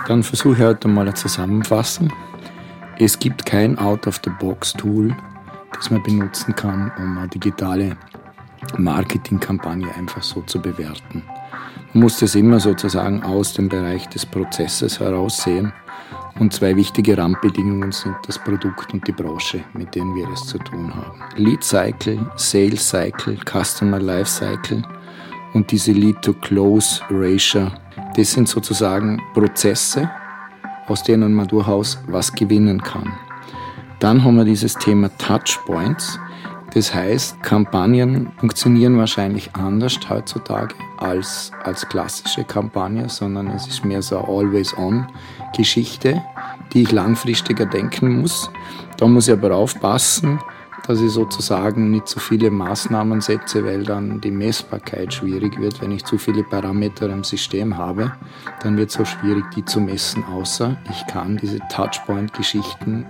Dann 0.09 0.23
versuche 0.23 0.55
ich 0.55 0.61
heute 0.61 0.89
mal 0.89 1.07
eine. 1.07 2.11
Es 2.99 3.19
gibt 3.19 3.45
kein 3.45 3.79
Out-of-the-Box-Tool, 3.79 5.15
das 5.75 5.91
man 5.91 6.03
benutzen 6.03 6.57
kann, 6.57 6.91
um 6.97 7.19
eine 7.19 7.29
digitale 7.29 7.95
Marketingkampagne 8.79 9.95
einfach 9.95 10.23
so 10.23 10.41
zu 10.41 10.63
bewerten. 10.63 11.23
Man 11.93 12.05
muss 12.05 12.21
das 12.21 12.35
immer 12.37 12.59
sozusagen 12.59 13.23
aus 13.23 13.53
dem 13.53 13.69
Bereich 13.69 14.09
des 14.09 14.25
Prozesses 14.25 14.99
heraus 14.99 15.43
sehen. 15.43 15.75
Und 16.39 16.55
zwei 16.55 16.75
wichtige 16.75 17.19
Randbedingungen 17.19 17.93
sind 17.93 18.17
das 18.27 18.39
Produkt 18.39 18.95
und 18.95 19.07
die 19.07 19.13
Branche, 19.13 19.63
mit 19.75 19.95
denen 19.95 20.15
wir 20.15 20.27
es 20.31 20.47
zu 20.47 20.57
tun 20.57 20.91
haben. 20.95 21.21
Lead 21.37 21.63
Cycle, 21.63 22.19
Sales 22.37 22.89
Cycle, 22.89 23.37
Customer 23.45 24.01
Life 24.01 24.31
Cycle 24.31 24.83
und 25.55 25.71
diese 25.71 25.93
Lead-to-Close-Ratio 25.93 27.71
das 28.19 28.33
sind 28.33 28.49
sozusagen 28.49 29.23
Prozesse, 29.33 30.11
aus 30.89 31.05
denen 31.05 31.35
man 31.35 31.47
durchaus 31.47 31.99
was 32.09 32.33
gewinnen 32.33 32.83
kann. 32.83 33.13
Dann 34.01 34.25
haben 34.25 34.37
wir 34.37 34.45
dieses 34.45 34.75
Thema 34.75 35.09
Touchpoints. 35.19 36.19
Das 36.75 36.93
heißt, 36.93 37.43
Kampagnen 37.43 38.33
funktionieren 38.39 38.99
wahrscheinlich 38.99 39.55
anders 39.55 39.99
heutzutage 40.09 40.75
als, 40.99 41.53
als 41.65 41.89
klassische 41.89 42.45
Kampagne, 42.45 43.09
sondern 43.09 43.49
es 43.49 43.67
ist 43.67 43.85
mehr 43.85 44.03
so 44.03 44.19
eine 44.19 44.29
Always-On-Geschichte, 44.29 46.21
die 46.73 46.83
ich 46.83 46.93
langfristiger 46.93 47.67
denken 47.67 48.21
muss. 48.21 48.51
Da 48.97 49.07
muss 49.07 49.29
ich 49.29 49.33
aber 49.33 49.55
aufpassen, 49.55 50.41
dass 50.89 51.03
ich 51.03 51.13
sozusagen 51.13 51.91
nicht 51.91 52.09
zu 52.09 52.19
viele 52.19 52.51
Maßnahmen 52.51 53.21
setze, 53.21 53.63
weil 53.65 53.85
dann 53.85 54.23
die 54.23 54.31
Messbarkeit 54.31 55.13
schwierig 55.13 55.61
wird. 55.61 55.83
Wenn 55.83 55.93
ich 55.93 56.03
zu 56.07 56.17
viele 56.17 56.43
Parameter 56.43 57.11
im 57.11 57.25
System 57.25 57.77
habe, 57.77 58.13
dann 58.63 58.79
wird 58.79 58.89
es 58.89 58.99
auch 58.99 59.05
schwierig, 59.05 59.45
die 59.55 59.65
zu 59.67 59.81
messen, 59.81 60.25
außer 60.25 60.79
ich 60.91 61.07
kann 61.07 61.37
diese 61.37 61.59
Touchpoint-Geschichten 61.71 63.05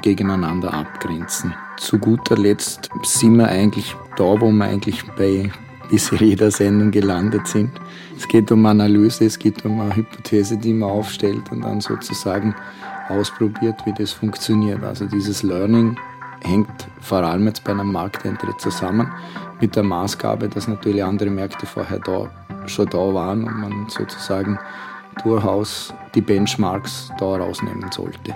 gegeneinander 0.00 0.72
abgrenzen. 0.72 1.52
Zu 1.76 1.98
guter 1.98 2.36
Letzt 2.36 2.88
sind 3.02 3.36
wir 3.36 3.48
eigentlich 3.48 3.96
da, 4.16 4.40
wo 4.40 4.52
wir 4.52 4.64
eigentlich 4.66 5.02
bei 5.16 5.50
bisher 5.90 6.20
jeder 6.20 6.52
Sendung 6.52 6.92
gelandet 6.92 7.48
sind. 7.48 7.72
Es 8.16 8.28
geht 8.28 8.52
um 8.52 8.64
Analyse, 8.64 9.24
es 9.24 9.40
geht 9.40 9.64
um 9.64 9.80
eine 9.80 9.96
Hypothese, 9.96 10.56
die 10.56 10.72
man 10.72 10.88
aufstellt 10.88 11.50
und 11.50 11.62
dann 11.62 11.80
sozusagen 11.80 12.54
ausprobiert, 13.08 13.84
wie 13.86 13.92
das 13.92 14.12
funktioniert. 14.12 14.84
Also 14.84 15.06
dieses 15.06 15.42
Learning 15.42 15.96
hängt 16.44 16.88
vor 17.00 17.22
allem 17.22 17.46
jetzt 17.46 17.64
bei 17.64 17.72
einem 17.72 17.90
Markteintritt 17.90 18.60
zusammen 18.60 19.10
mit 19.60 19.76
der 19.76 19.82
Maßgabe, 19.82 20.48
dass 20.48 20.68
natürlich 20.68 21.02
andere 21.02 21.30
Märkte 21.30 21.66
vorher 21.66 21.98
da, 21.98 22.30
schon 22.66 22.88
da 22.88 22.98
waren 22.98 23.44
und 23.44 23.60
man 23.60 23.88
sozusagen 23.88 24.58
durchaus 25.22 25.92
die 26.14 26.20
Benchmarks 26.20 27.10
da 27.18 27.36
rausnehmen 27.36 27.90
sollte. 27.92 28.34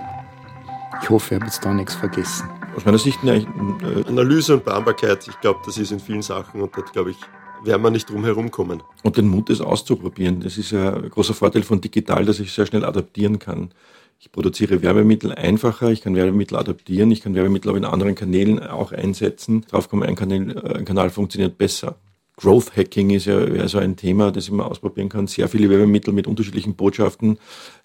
Ich 1.01 1.09
hoffe, 1.09 1.35
ich 1.35 1.41
habe 1.41 1.45
jetzt 1.45 1.63
da 1.63 1.73
nichts 1.73 1.95
vergessen. 1.95 2.49
Aus 2.75 2.85
meiner 2.85 2.97
Sicht 2.97 3.19
eine 3.21 3.37
äh, 3.37 4.07
Analyse 4.07 4.55
und 4.55 4.63
Planbarkeit, 4.63 5.27
ich 5.27 5.39
glaube, 5.41 5.59
das 5.65 5.77
ist 5.77 5.91
in 5.91 5.99
vielen 5.99 6.21
Sachen 6.21 6.61
und 6.61 6.75
dort 6.75 6.91
glaube 6.93 7.11
ich, 7.11 7.17
werden 7.63 7.81
wir 7.81 7.91
nicht 7.91 8.09
drum 8.09 8.23
herum 8.23 8.51
kommen. 8.51 8.83
Und 9.03 9.17
den 9.17 9.27
Mut, 9.27 9.49
das 9.49 9.61
auszuprobieren, 9.61 10.39
das 10.41 10.57
ist 10.57 10.71
ja 10.71 10.95
ein 10.95 11.09
großer 11.09 11.33
Vorteil 11.33 11.63
von 11.63 11.81
digital, 11.81 12.25
dass 12.25 12.39
ich 12.39 12.51
sehr 12.51 12.65
schnell 12.65 12.85
adaptieren 12.85 13.39
kann. 13.39 13.71
Ich 14.21 14.33
produziere 14.33 14.81
Werbemittel 14.81 15.31
einfacher, 15.31 15.91
ich 15.91 16.01
kann 16.01 16.13
Werbemittel 16.13 16.57
adaptieren, 16.57 17.09
ich 17.09 17.21
kann 17.21 17.35
Werbemittel 17.35 17.71
auch 17.71 17.77
in 17.77 17.85
anderen 17.85 18.15
Kanälen 18.15 18.59
auch 18.59 18.91
einsetzen. 18.91 19.61
Drauf 19.69 19.87
kommen, 19.87 20.03
ein 20.03 20.17
Kanal, 20.17 20.57
äh, 20.57 20.77
ein 20.79 20.83
Kanal 20.83 21.09
funktioniert 21.09 21.57
besser. 21.57 21.95
Growth 22.35 22.75
Hacking 22.75 23.11
ist 23.11 23.27
ja, 23.27 23.47
ja 23.47 23.69
so 23.69 23.77
ein 23.77 23.95
Thema, 23.95 24.31
das 24.31 24.43
ich 24.45 24.51
mal 24.51 24.65
ausprobieren 24.65 25.07
kann, 25.07 25.27
sehr 25.27 25.47
viele 25.47 25.69
Werbemittel 25.69 26.13
mit 26.13 26.27
unterschiedlichen 26.27 26.75
Botschaften 26.75 27.39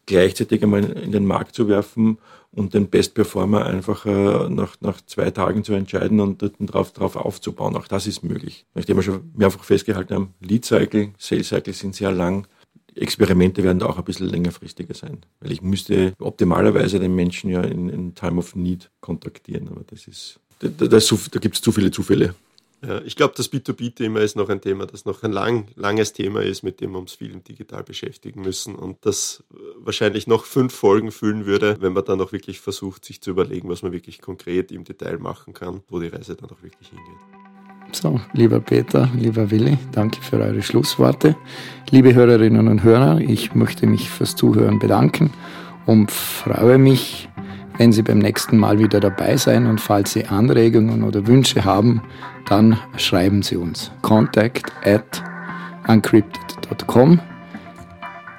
gleichzeitig 0.07 0.61
einmal 0.64 0.83
in 0.85 1.12
den 1.12 1.25
Markt 1.25 1.55
zu 1.55 1.68
werfen 1.68 2.18
und 2.51 2.75
den 2.75 2.88
Best 2.88 3.14
Performer 3.14 3.66
einfach 3.66 4.05
äh, 4.05 4.49
nach, 4.49 4.75
nach 4.81 5.01
zwei 5.07 5.31
Tagen 5.31 5.62
zu 5.62 5.73
entscheiden 5.73 6.18
und 6.18 6.42
darauf 6.59 6.92
drauf 6.92 7.14
aufzubauen. 7.14 7.77
Auch 7.77 7.87
das 7.87 8.09
ist 8.09 8.25
möglich. 8.25 8.66
Nachdem 8.75 8.97
wir 8.97 9.05
schon 9.05 9.31
mehrfach 9.37 9.62
festgehalten 9.62 10.14
haben, 10.14 10.35
Lead 10.40 10.64
Cycle, 10.64 11.12
Sales 11.16 11.49
Cycle 11.49 11.75
sind 11.75 11.94
sehr 11.94 12.11
lang. 12.11 12.49
Experimente 12.96 13.62
werden 13.62 13.78
da 13.78 13.87
auch 13.87 13.98
ein 13.98 14.04
bisschen 14.04 14.28
längerfristiger 14.28 14.94
sein, 14.94 15.18
weil 15.40 15.52
ich 15.52 15.62
müsste 15.62 16.14
optimalerweise 16.18 17.00
den 17.00 17.14
Menschen 17.14 17.50
ja 17.50 17.62
in, 17.62 17.88
in 17.88 18.14
Time 18.14 18.38
of 18.38 18.54
Need 18.54 18.90
kontaktieren, 19.00 19.68
aber 19.68 19.83
das 19.87 20.07
ist, 20.07 20.40
da, 20.61 20.68
da, 20.68 20.87
da 20.87 21.40
gibt 21.40 21.57
es 21.57 21.62
zu 21.62 21.72
viele 21.72 21.90
Zufälle. 21.90 22.35
Ja, 22.87 23.00
ich 23.02 23.16
glaube, 23.16 23.33
das 23.35 23.50
B2B-Thema 23.50 24.20
ist 24.20 24.37
noch 24.37 24.50
ein 24.50 24.61
Thema, 24.61 24.87
das 24.87 25.07
noch 25.07 25.22
ein 25.22 25.33
lang, 25.33 25.68
langes 25.74 26.12
Thema 26.12 26.42
ist, 26.42 26.62
mit 26.62 26.80
dem 26.80 26.92
wir 26.92 26.98
uns 26.98 27.14
viel 27.14 27.35
digital 27.37 27.83
beschäftigen 27.83 28.42
müssen 28.42 28.74
und 28.74 28.98
das 29.07 29.42
wahrscheinlich 29.78 30.26
noch 30.26 30.44
fünf 30.44 30.74
Folgen 30.74 31.11
füllen 31.11 31.46
würde, 31.46 31.76
wenn 31.80 31.94
man 31.94 32.04
dann 32.04 32.20
auch 32.20 32.33
wirklich 32.33 32.61
versucht, 32.61 33.04
sich 33.04 33.22
zu 33.22 33.30
überlegen, 33.30 33.68
was 33.70 33.83
man 33.83 33.92
wirklich 33.92 34.20
konkret 34.20 34.70
im 34.70 34.85
Detail 34.85 35.18
machen 35.18 35.54
kann, 35.54 35.83
wo 35.88 35.98
die 35.98 36.09
Reise 36.09 36.37
dann 36.37 36.50
auch 36.50 36.62
wirklich 36.62 36.88
hingeht. 36.90 37.43
So, 37.94 38.20
lieber 38.33 38.59
Peter, 38.59 39.09
lieber 39.16 39.52
Willi, 39.52 39.78
danke 39.92 40.20
für 40.20 40.40
eure 40.40 40.62
Schlussworte. 40.62 41.37
Liebe 41.90 42.12
Hörerinnen 42.12 42.66
und 42.66 42.83
Hörer, 42.83 43.20
ich 43.20 43.54
möchte 43.54 43.87
mich 43.87 44.11
fürs 44.11 44.35
Zuhören 44.35 44.80
bedanken 44.80 45.30
und 45.87 46.11
freue 46.11 46.76
mich, 46.76 47.28
wenn 47.78 47.92
Sie 47.92 48.02
beim 48.02 48.18
nächsten 48.18 48.59
Mal 48.59 48.80
wieder 48.80 48.98
dabei 48.98 49.37
sein 49.37 49.66
und 49.66 49.80
falls 49.80 50.12
Sie 50.12 50.26
Anregungen 50.26 51.04
oder 51.04 51.28
Wünsche 51.28 51.64
haben, 51.64 52.02
dann 52.48 52.78
schreiben 52.96 53.42
Sie 53.42 53.57
uns. 53.57 53.92
Contact 54.02 54.72
at 54.85 55.22
uncrypted.com. 55.87 57.20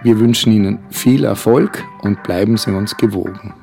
Wir 0.04 0.20
wünschen 0.20 0.52
Ihnen 0.52 0.80
viel 0.90 1.24
Erfolg 1.24 1.82
und 2.02 2.22
bleiben 2.24 2.58
Sie 2.58 2.72
uns 2.72 2.98
gewogen. 2.98 3.54